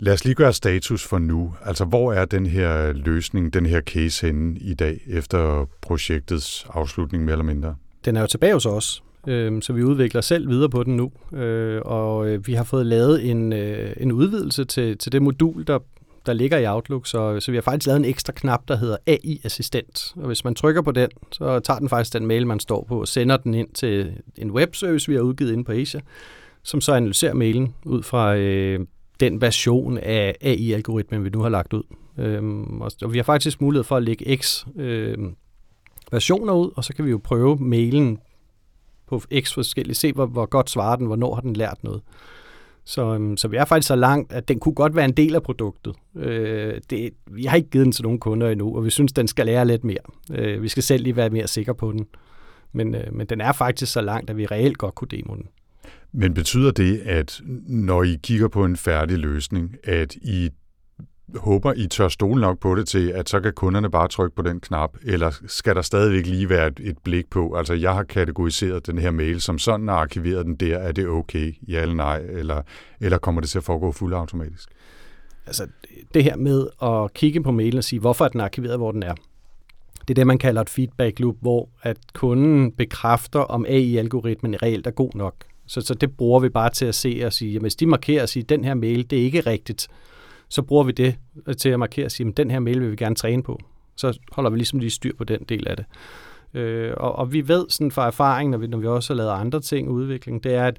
Lad 0.00 0.12
os 0.12 0.24
lige 0.24 0.34
gøre 0.34 0.52
status 0.52 1.04
for 1.04 1.18
nu. 1.18 1.54
Altså, 1.64 1.84
hvor 1.84 2.12
er 2.12 2.24
den 2.24 2.46
her 2.46 2.92
løsning, 2.92 3.54
den 3.54 3.66
her 3.66 3.80
case 3.80 4.26
henne 4.26 4.58
i 4.58 4.74
dag, 4.74 5.00
efter 5.06 5.68
projektets 5.82 6.66
afslutning 6.70 7.24
mere 7.24 7.32
eller 7.32 7.44
mindre? 7.44 7.74
Den 8.04 8.16
er 8.16 8.20
jo 8.20 8.26
tilbage 8.26 8.52
hos 8.52 8.66
os, 8.66 9.02
øh, 9.26 9.62
så 9.62 9.72
vi 9.72 9.82
udvikler 9.82 10.20
selv 10.20 10.48
videre 10.48 10.68
på 10.68 10.82
den 10.82 10.96
nu. 10.96 11.12
Øh, 11.38 11.82
og 11.84 12.28
øh, 12.28 12.46
vi 12.46 12.54
har 12.54 12.64
fået 12.64 12.86
lavet 12.86 13.30
en, 13.30 13.52
øh, 13.52 13.92
en 13.96 14.12
udvidelse 14.12 14.64
til, 14.64 14.98
til 14.98 15.12
det 15.12 15.22
modul, 15.22 15.64
der, 15.66 15.78
der 16.26 16.32
ligger 16.32 16.58
i 16.58 16.66
Outlook, 16.66 17.06
så, 17.06 17.40
så 17.40 17.50
vi 17.50 17.56
har 17.56 17.62
faktisk 17.62 17.86
lavet 17.86 17.98
en 17.98 18.04
ekstra 18.04 18.32
knap, 18.32 18.68
der 18.68 18.76
hedder 18.76 18.96
AI-assistent. 19.06 20.12
Og 20.16 20.26
hvis 20.26 20.44
man 20.44 20.54
trykker 20.54 20.82
på 20.82 20.92
den, 20.92 21.10
så 21.32 21.60
tager 21.60 21.78
den 21.78 21.88
faktisk 21.88 22.12
den 22.12 22.26
mail, 22.26 22.46
man 22.46 22.60
står 22.60 22.84
på, 22.88 23.00
og 23.00 23.08
sender 23.08 23.36
den 23.36 23.54
ind 23.54 23.68
til 23.74 24.12
en 24.36 24.50
webservice, 24.50 25.08
vi 25.08 25.14
har 25.14 25.22
udgivet 25.22 25.52
inde 25.52 25.64
på 25.64 25.72
Asia, 25.72 26.00
som 26.62 26.80
så 26.80 26.92
analyserer 26.92 27.34
mailen 27.34 27.74
ud 27.84 28.02
fra 28.02 28.36
øh, 28.36 28.80
den 29.20 29.40
version 29.40 29.98
af 29.98 30.36
AI-algoritmen, 30.40 31.24
vi 31.24 31.30
nu 31.30 31.40
har 31.40 31.48
lagt 31.48 31.72
ud. 31.72 31.82
Øhm, 32.18 32.80
og 32.80 33.12
vi 33.12 33.18
har 33.18 33.22
faktisk 33.22 33.60
mulighed 33.60 33.84
for 33.84 33.96
at 33.96 34.02
lægge 34.02 34.36
x 34.36 34.66
øh, 34.76 35.18
versioner 36.12 36.52
ud, 36.52 36.70
og 36.76 36.84
så 36.84 36.94
kan 36.94 37.04
vi 37.04 37.10
jo 37.10 37.20
prøve 37.24 37.56
mailen 37.56 38.18
på 39.06 39.22
x 39.40 39.54
forskellige, 39.54 39.94
se 39.94 40.12
hvor, 40.12 40.26
hvor 40.26 40.46
godt 40.46 40.70
svarer 40.70 40.96
den, 40.96 41.06
hvornår 41.06 41.34
har 41.34 41.40
den 41.40 41.56
lært 41.56 41.84
noget. 41.84 42.02
Så, 42.84 43.14
øhm, 43.14 43.36
så 43.36 43.48
vi 43.48 43.56
er 43.56 43.64
faktisk 43.64 43.88
så 43.88 43.96
langt, 43.96 44.32
at 44.32 44.48
den 44.48 44.58
kunne 44.58 44.74
godt 44.74 44.96
være 44.96 45.04
en 45.04 45.12
del 45.12 45.34
af 45.34 45.42
produktet. 45.42 45.94
Øh, 46.16 46.80
det, 46.90 47.10
vi 47.30 47.44
har 47.44 47.56
ikke 47.56 47.70
givet 47.70 47.84
den 47.84 47.92
til 47.92 48.02
nogen 48.02 48.18
kunder 48.18 48.50
endnu, 48.50 48.76
og 48.76 48.84
vi 48.84 48.90
synes, 48.90 49.12
den 49.12 49.28
skal 49.28 49.46
lære 49.46 49.66
lidt 49.66 49.84
mere. 49.84 49.98
Øh, 50.30 50.62
vi 50.62 50.68
skal 50.68 50.82
selv 50.82 51.02
lige 51.02 51.16
være 51.16 51.30
mere 51.30 51.46
sikre 51.46 51.74
på 51.74 51.92
den. 51.92 52.06
Men, 52.72 52.94
øh, 52.94 53.14
men 53.14 53.26
den 53.26 53.40
er 53.40 53.52
faktisk 53.52 53.92
så 53.92 54.00
langt, 54.00 54.30
at 54.30 54.36
vi 54.36 54.46
reelt 54.46 54.78
godt 54.78 54.94
kunne 54.94 55.08
demo 55.08 55.34
den. 55.34 55.48
Men 56.16 56.34
betyder 56.34 56.70
det, 56.70 56.98
at 56.98 57.40
når 57.66 58.02
I 58.02 58.18
kigger 58.22 58.48
på 58.48 58.64
en 58.64 58.76
færdig 58.76 59.18
løsning, 59.18 59.76
at 59.84 60.14
I 60.14 60.50
håber, 61.36 61.72
I 61.72 61.86
tør 61.86 62.08
stole 62.08 62.40
nok 62.40 62.58
på 62.60 62.74
det 62.74 62.88
til, 62.88 63.10
at 63.10 63.28
så 63.28 63.40
kan 63.40 63.52
kunderne 63.52 63.90
bare 63.90 64.08
trykke 64.08 64.36
på 64.36 64.42
den 64.42 64.60
knap, 64.60 64.96
eller 65.04 65.30
skal 65.46 65.74
der 65.74 65.82
stadigvæk 65.82 66.26
lige 66.26 66.48
være 66.48 66.66
et, 66.66 66.80
et 66.82 66.98
blik 66.98 67.30
på, 67.30 67.54
altså 67.54 67.74
jeg 67.74 67.94
har 67.94 68.02
kategoriseret 68.02 68.86
den 68.86 68.98
her 68.98 69.10
mail 69.10 69.40
som 69.40 69.58
sådan 69.58 69.88
og 69.88 70.00
arkiveret 70.00 70.46
den 70.46 70.54
der, 70.54 70.78
er 70.78 70.92
det 70.92 71.08
okay, 71.08 71.54
ja 71.68 71.82
eller 71.82 71.94
nej, 71.94 72.18
eller, 72.18 72.62
eller 73.00 73.18
kommer 73.18 73.40
det 73.40 73.50
til 73.50 73.58
at 73.58 73.64
foregå 73.64 73.92
fuldautomatisk? 73.92 74.68
Altså 75.46 75.66
det 76.14 76.24
her 76.24 76.36
med 76.36 76.66
at 76.82 77.14
kigge 77.14 77.42
på 77.42 77.50
mailen 77.50 77.78
og 77.78 77.84
sige, 77.84 78.00
hvorfor 78.00 78.24
er 78.24 78.28
den 78.28 78.40
arkiveret, 78.40 78.78
hvor 78.78 78.92
den 78.92 79.02
er, 79.02 79.14
det 80.00 80.10
er 80.10 80.14
det, 80.14 80.26
man 80.26 80.38
kalder 80.38 80.60
et 80.60 80.70
feedback 80.70 81.20
loop, 81.20 81.36
hvor 81.40 81.68
at 81.82 81.96
kunden 82.12 82.72
bekræfter, 82.72 83.40
om 83.40 83.66
AI-algoritmen 83.68 84.62
reelt 84.62 84.86
er 84.86 84.90
god 84.90 85.10
nok. 85.14 85.34
Så, 85.66 85.80
så 85.80 85.94
det 85.94 86.16
bruger 86.16 86.40
vi 86.40 86.48
bare 86.48 86.70
til 86.70 86.84
at 86.86 86.94
se 86.94 87.22
og 87.26 87.32
sige, 87.32 87.52
jamen, 87.52 87.62
hvis 87.62 87.76
de 87.76 87.86
markerer 87.86 88.22
og 88.22 88.28
siger, 88.28 88.44
den 88.44 88.64
her 88.64 88.74
mail, 88.74 89.10
det 89.10 89.18
er 89.18 89.22
ikke 89.22 89.40
rigtigt, 89.40 89.88
så 90.48 90.62
bruger 90.62 90.84
vi 90.84 90.92
det 90.92 91.16
øh, 91.46 91.56
til 91.56 91.68
at 91.68 91.78
markere 91.78 92.04
og 92.04 92.10
sige, 92.10 92.28
at 92.28 92.36
den 92.36 92.50
her 92.50 92.60
mail 92.60 92.80
vil 92.80 92.90
vi 92.90 92.96
gerne 92.96 93.14
træne 93.14 93.42
på. 93.42 93.60
Så 93.96 94.18
holder 94.32 94.50
vi 94.50 94.56
ligesom 94.56 94.78
lige 94.78 94.90
styr 94.90 95.16
på 95.18 95.24
den 95.24 95.40
del 95.48 95.68
af 95.68 95.76
det. 95.76 95.86
Øh, 96.54 96.92
og, 96.96 97.16
og 97.16 97.32
vi 97.32 97.48
ved 97.48 97.66
sådan 97.68 97.90
fra 97.90 98.06
erfaring, 98.06 98.50
når 98.50 98.58
vi, 98.58 98.66
når 98.66 98.78
vi 98.78 98.86
også 98.86 99.12
har 99.12 99.16
lavet 99.16 99.30
andre 99.30 99.60
ting 99.60 99.88
i 99.88 99.90
udvikling, 99.90 100.44
det 100.44 100.54
er, 100.54 100.66
at, 100.66 100.78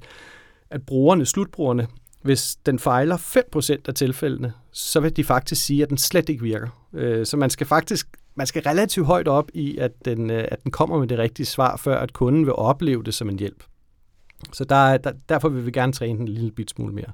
at 0.70 0.86
brugerne, 0.86 1.26
slutbrugerne, 1.26 1.88
hvis 2.22 2.56
den 2.66 2.80
fejler 2.80 3.18
5% 3.18 3.82
af 3.88 3.94
tilfældene, 3.94 4.54
så 4.72 5.00
vil 5.00 5.18
de 5.18 5.24
faktisk 5.24 5.66
sige, 5.66 5.84
at 5.84 5.90
den 5.90 5.98
slet 5.98 6.30
ikke 6.30 6.44
virker. 6.44 6.88
Øh, 6.94 7.26
så 7.26 7.38
man 7.38 7.50
skal 7.50 7.68
faktisk 7.68 8.08
man 8.36 8.48
skal 8.48 8.62
relativt 8.62 9.08
højt 9.08 9.28
op 9.28 9.50
i, 9.54 9.78
at 9.78 10.06
den, 10.06 10.30
øh, 10.30 10.46
at 10.52 10.64
den 10.64 10.72
kommer 10.72 11.00
med 11.00 11.08
det 11.08 11.18
rigtige 11.18 11.46
svar, 11.46 11.78
før 11.78 11.98
at 11.98 12.14
kunden 12.14 12.46
vil 12.46 12.54
opleve 12.54 13.04
det 13.04 13.14
som 13.14 13.30
en 13.30 13.40
hjælp. 13.40 13.64
Så 14.54 14.64
der, 14.64 14.98
der, 14.98 15.12
derfor 15.30 15.50
vil 15.50 15.66
vi 15.66 15.72
gerne 15.72 15.94
træne 15.94 16.20
den 16.20 16.28
en 16.28 16.34
lille 16.34 16.52
bit 16.52 16.70
smule 16.70 16.94
mere. 16.94 17.12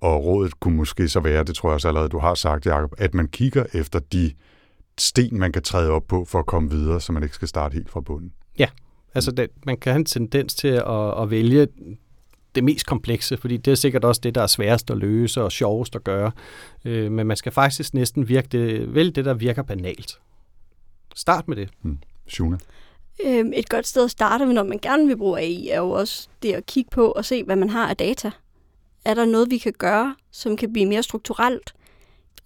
Og 0.00 0.24
rådet 0.24 0.60
kunne 0.60 0.76
måske 0.76 1.08
så 1.08 1.20
være, 1.20 1.44
det 1.44 1.54
tror 1.54 1.68
jeg 1.68 1.74
også 1.74 1.88
allerede, 1.88 2.08
du 2.08 2.18
har 2.18 2.34
sagt, 2.34 2.66
Jacob, 2.66 2.94
at 2.98 3.14
man 3.14 3.28
kigger 3.28 3.64
efter 3.72 3.98
de 3.98 4.32
sten, 4.98 5.38
man 5.38 5.52
kan 5.52 5.62
træde 5.62 5.90
op 5.90 6.06
på 6.08 6.24
for 6.24 6.38
at 6.38 6.46
komme 6.46 6.70
videre, 6.70 7.00
så 7.00 7.12
man 7.12 7.22
ikke 7.22 7.34
skal 7.34 7.48
starte 7.48 7.74
helt 7.74 7.90
fra 7.90 8.00
bunden. 8.00 8.32
Ja, 8.58 8.66
altså 9.14 9.30
det, 9.30 9.50
man 9.66 9.76
kan 9.76 9.92
have 9.92 9.98
en 9.98 10.04
tendens 10.04 10.54
til 10.54 10.68
at, 10.68 11.22
at 11.22 11.30
vælge 11.30 11.68
det 12.54 12.64
mest 12.64 12.86
komplekse, 12.86 13.36
fordi 13.36 13.56
det 13.56 13.70
er 13.70 13.74
sikkert 13.74 14.04
også 14.04 14.20
det, 14.24 14.34
der 14.34 14.42
er 14.42 14.46
sværest 14.46 14.90
at 14.90 14.98
løse 14.98 15.42
og 15.42 15.52
sjovest 15.52 15.96
at 15.96 16.04
gøre. 16.04 16.30
Øh, 16.84 17.12
men 17.12 17.26
man 17.26 17.36
skal 17.36 17.52
faktisk 17.52 17.94
næsten 17.94 18.28
virke 18.28 18.48
det, 18.48 18.94
vælge 18.94 19.10
det, 19.10 19.24
der 19.24 19.34
virker 19.34 19.62
banalt. 19.62 20.18
Start 21.14 21.48
med 21.48 21.56
det. 21.56 21.68
Hmm. 21.82 21.98
Shuna? 22.28 22.56
Øhm, 23.22 23.52
et 23.54 23.68
godt 23.68 23.86
sted 23.86 24.04
at 24.04 24.10
starte 24.10 24.46
når 24.46 24.62
man 24.62 24.78
gerne 24.78 25.06
vil 25.06 25.16
bruge 25.16 25.40
AI, 25.40 25.68
er 25.68 25.78
jo 25.78 25.90
også 25.90 26.28
det 26.42 26.52
at 26.52 26.66
kigge 26.66 26.90
på 26.90 27.10
og 27.10 27.24
se, 27.24 27.44
hvad 27.44 27.56
man 27.56 27.70
har 27.70 27.88
af 27.88 27.96
data. 27.96 28.30
Er 29.04 29.14
der 29.14 29.24
noget, 29.24 29.50
vi 29.50 29.58
kan 29.58 29.72
gøre, 29.78 30.14
som 30.32 30.56
kan 30.56 30.72
blive 30.72 30.86
mere 30.86 31.02
strukturelt? 31.02 31.74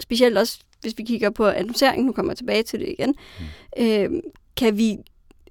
Specielt 0.01 0.39
også, 0.39 0.59
hvis 0.81 0.95
vi 0.99 1.03
kigger 1.03 1.31
på 1.31 1.47
annoncering, 1.47 2.05
nu 2.05 2.13
kommer 2.13 2.33
jeg 2.33 2.37
tilbage 2.37 2.63
til 2.63 2.81
det 2.81 2.89
igen. 2.99 3.15
Mm. 3.41 3.85
Øhm, 3.85 4.21
kan 4.57 4.79
vi 4.79 4.97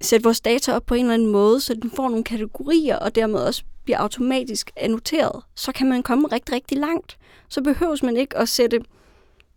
sætte 0.00 0.24
vores 0.24 0.40
data 0.40 0.72
op 0.72 0.86
på 0.86 0.94
en 0.94 1.00
eller 1.00 1.14
anden 1.14 1.28
måde, 1.28 1.60
så 1.60 1.74
den 1.74 1.90
får 1.90 2.08
nogle 2.08 2.24
kategorier, 2.24 2.96
og 2.96 3.14
dermed 3.14 3.40
også 3.40 3.62
bliver 3.84 3.98
automatisk 3.98 4.70
annoteret, 4.76 5.42
så 5.54 5.72
kan 5.72 5.88
man 5.88 6.02
komme 6.02 6.28
rigtig, 6.28 6.54
rigtig 6.54 6.78
langt. 6.78 7.18
Så 7.48 7.62
behøves 7.62 8.02
man 8.02 8.16
ikke 8.16 8.36
at 8.36 8.48
sætte 8.48 8.80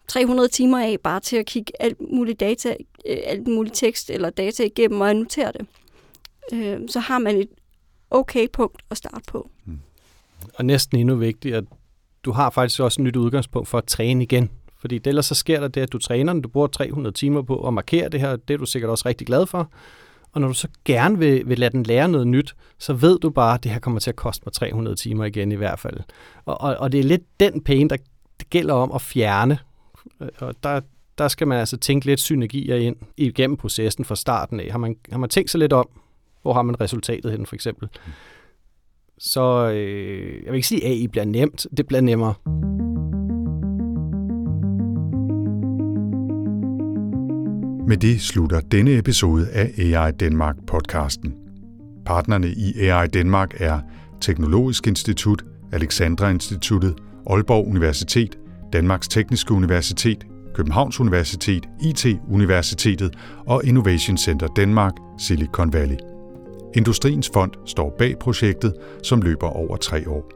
300 0.07 0.49
timer 0.49 0.79
af 0.79 0.97
bare 1.03 1.19
til 1.19 1.37
at 1.37 1.45
kigge 1.45 1.73
alt 1.79 1.97
muligt 2.13 2.39
data, 2.39 2.75
øh, 3.07 3.17
alt 3.25 3.47
muligt 3.47 3.75
tekst 3.75 4.09
eller 4.09 4.29
data 4.29 4.63
igennem 4.63 5.01
og 5.01 5.09
annotere 5.09 5.51
det. 5.51 5.65
Øh, 6.53 6.79
så 6.89 6.99
har 6.99 7.19
man 7.19 7.35
et 7.35 7.49
okay 8.09 8.47
punkt 8.53 8.81
at 8.89 8.97
starte 8.97 9.23
på. 9.27 9.49
Mm. 9.65 9.79
Og 10.55 10.65
næsten 10.65 10.99
endnu 10.99 11.15
vigtigere, 11.15 11.57
at 11.57 11.65
du 12.23 12.31
har 12.31 12.49
faktisk 12.49 12.79
også 12.79 13.01
et 13.01 13.03
nyt 13.03 13.15
udgangspunkt 13.15 13.67
for 13.67 13.77
at 13.77 13.85
træne 13.85 14.23
igen. 14.23 14.49
Fordi 14.77 14.99
ellers 15.05 15.25
så 15.25 15.35
sker 15.35 15.59
der 15.59 15.67
det, 15.67 15.81
at 15.81 15.91
du 15.91 15.97
træner 15.97 16.33
den, 16.33 16.41
du 16.41 16.49
bruger 16.49 16.67
300 16.67 17.13
timer 17.13 17.41
på 17.41 17.67
at 17.67 17.73
markere 17.73 18.09
det 18.09 18.19
her, 18.19 18.35
det 18.35 18.53
er 18.53 18.57
du 18.57 18.65
sikkert 18.65 18.91
også 18.91 19.03
rigtig 19.05 19.27
glad 19.27 19.45
for. 19.45 19.71
Og 20.31 20.41
når 20.41 20.47
du 20.47 20.53
så 20.53 20.67
gerne 20.85 21.19
vil, 21.19 21.49
vil 21.49 21.59
lade 21.59 21.71
den 21.71 21.83
lære 21.83 22.07
noget 22.07 22.27
nyt, 22.27 22.55
så 22.79 22.93
ved 22.93 23.19
du 23.19 23.29
bare, 23.29 23.53
at 23.53 23.63
det 23.63 23.71
her 23.71 23.79
kommer 23.79 23.99
til 23.99 24.09
at 24.09 24.15
koste 24.15 24.43
mig 24.45 24.53
300 24.53 24.95
timer 24.95 25.25
igen 25.25 25.51
i 25.51 25.55
hvert 25.55 25.79
fald. 25.79 25.99
Og, 26.45 26.61
og, 26.61 26.75
og 26.75 26.91
det 26.91 26.99
er 26.99 27.03
lidt 27.03 27.39
den 27.39 27.63
pain, 27.63 27.89
der 27.89 27.97
det 28.39 28.49
gælder 28.49 28.73
om 28.73 28.91
at 28.91 29.01
fjerne 29.01 29.59
og 30.39 30.55
der, 30.63 30.81
der 31.17 31.27
skal 31.27 31.47
man 31.47 31.59
altså 31.59 31.77
tænke 31.77 32.05
lidt 32.05 32.19
synergier 32.19 32.75
ind 32.75 32.95
igennem 33.17 33.57
processen 33.57 34.05
fra 34.05 34.15
starten 34.15 34.59
af. 34.59 34.71
Har 34.71 34.77
man, 34.77 34.95
har 35.11 35.17
man 35.17 35.29
tænkt 35.29 35.49
sig 35.49 35.59
lidt 35.59 35.73
om, 35.73 35.89
hvor 36.41 36.53
har 36.53 36.61
man 36.61 36.81
resultatet 36.81 37.31
hen 37.31 37.45
for 37.45 37.55
eksempel? 37.55 37.89
Så 39.17 39.69
øh, 39.69 40.43
jeg 40.43 40.51
vil 40.51 40.55
ikke 40.55 40.67
sige, 40.67 40.85
at 40.85 40.91
AI 40.91 41.07
bliver 41.07 41.25
nemt. 41.25 41.67
Det 41.77 41.87
bliver 41.87 42.01
nemmere. 42.01 42.33
Med 47.87 47.97
det 47.97 48.21
slutter 48.21 48.59
denne 48.59 48.97
episode 48.97 49.49
af 49.49 49.71
AI 49.77 50.11
Danmark 50.11 50.55
podcasten. 50.67 51.35
Partnerne 52.05 52.47
i 52.47 52.79
AI 52.79 53.07
Danmark 53.07 53.61
er 53.61 53.79
Teknologisk 54.21 54.87
Institut, 54.87 55.43
Alexandra 55.71 56.29
Instituttet, 56.29 56.95
Aalborg 57.29 57.67
Universitet, 57.67 58.37
Danmarks 58.73 59.07
Tekniske 59.07 59.53
Universitet, 59.53 60.25
Københavns 60.53 60.99
Universitet, 60.99 61.69
IT-universitetet 61.81 63.15
og 63.45 63.65
Innovation 63.65 64.17
Center 64.17 64.47
Danmark, 64.47 64.93
Silicon 65.19 65.73
Valley. 65.73 65.97
Industriens 66.75 67.29
Fond 67.33 67.51
står 67.65 67.95
bag 67.97 68.15
projektet, 68.19 68.73
som 69.03 69.21
løber 69.21 69.47
over 69.47 69.77
tre 69.77 70.09
år. 70.09 70.31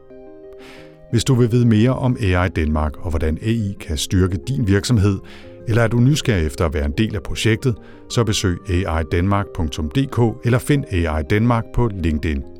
Hvis 1.12 1.24
du 1.24 1.36
vil 1.36 1.52
vide 1.52 1.66
mere 1.66 1.94
om 1.94 2.18
AI 2.22 2.50
Danmark 2.50 2.98
og 2.98 3.10
hvordan 3.10 3.38
AI 3.42 3.76
kan 3.80 3.98
styrke 3.98 4.38
din 4.48 4.68
virksomhed, 4.68 5.20
eller 5.68 5.84
er 5.84 5.88
du 5.88 6.00
nysgerrig 6.00 6.46
efter 6.46 6.66
at 6.66 6.74
være 6.74 6.86
en 6.86 6.94
del 6.98 7.16
af 7.16 7.24
projektet, 7.24 7.76
så 8.10 8.24
besøg 8.24 8.58
aidanmark.dk 8.88 10.46
eller 10.46 10.60
find 10.60 10.84
AI 10.92 11.24
Danmark 11.30 11.64
på 11.76 11.90
LinkedIn. 11.94 12.55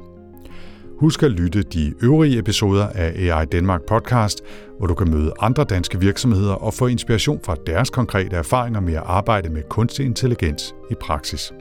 Husk 1.00 1.24
at 1.24 1.32
lytte 1.32 1.64
de 1.64 1.94
øvrige 2.02 2.40
episoder 2.40 2.88
af 2.88 3.14
AI 3.16 3.46
Danmark 3.46 3.82
podcast, 3.88 4.42
hvor 4.78 4.88
du 4.88 4.94
kan 4.94 5.12
møde 5.12 5.34
andre 5.40 5.64
danske 5.64 6.00
virksomheder 6.00 6.54
og 6.54 6.74
få 6.74 6.88
inspiration 6.88 7.40
fra 7.44 7.56
deres 7.68 7.90
konkrete 7.90 8.36
erfaringer 8.36 8.80
med 8.80 8.94
at 8.94 9.04
arbejde 9.06 9.50
med 9.50 9.64
kunstig 9.70 10.06
intelligens 10.06 10.76
i 10.92 10.94
praksis. 11.02 11.54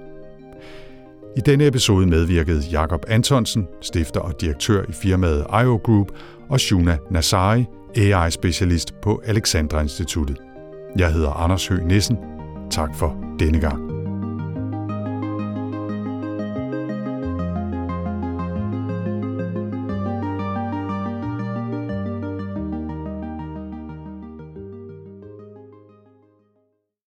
I 1.36 1.40
denne 1.40 1.66
episode 1.66 2.06
medvirkede 2.06 2.62
Jakob 2.72 3.04
Antonsen, 3.08 3.66
stifter 3.80 4.20
og 4.20 4.40
direktør 4.40 4.82
i 4.88 4.92
firmaet 4.92 5.46
IO 5.62 5.80
Group, 5.84 6.08
og 6.50 6.60
Shuna 6.60 6.98
Nasari, 7.10 7.64
AI-specialist 7.96 8.94
på 9.02 9.22
Alexandra 9.24 9.80
Instituttet. 9.82 10.36
Jeg 10.98 11.12
hedder 11.12 11.30
Anders 11.30 11.68
Høgh 11.68 11.86
Nissen. 11.86 12.16
Tak 12.70 12.94
for 12.94 13.16
denne 13.38 13.60
gang. 13.60 13.93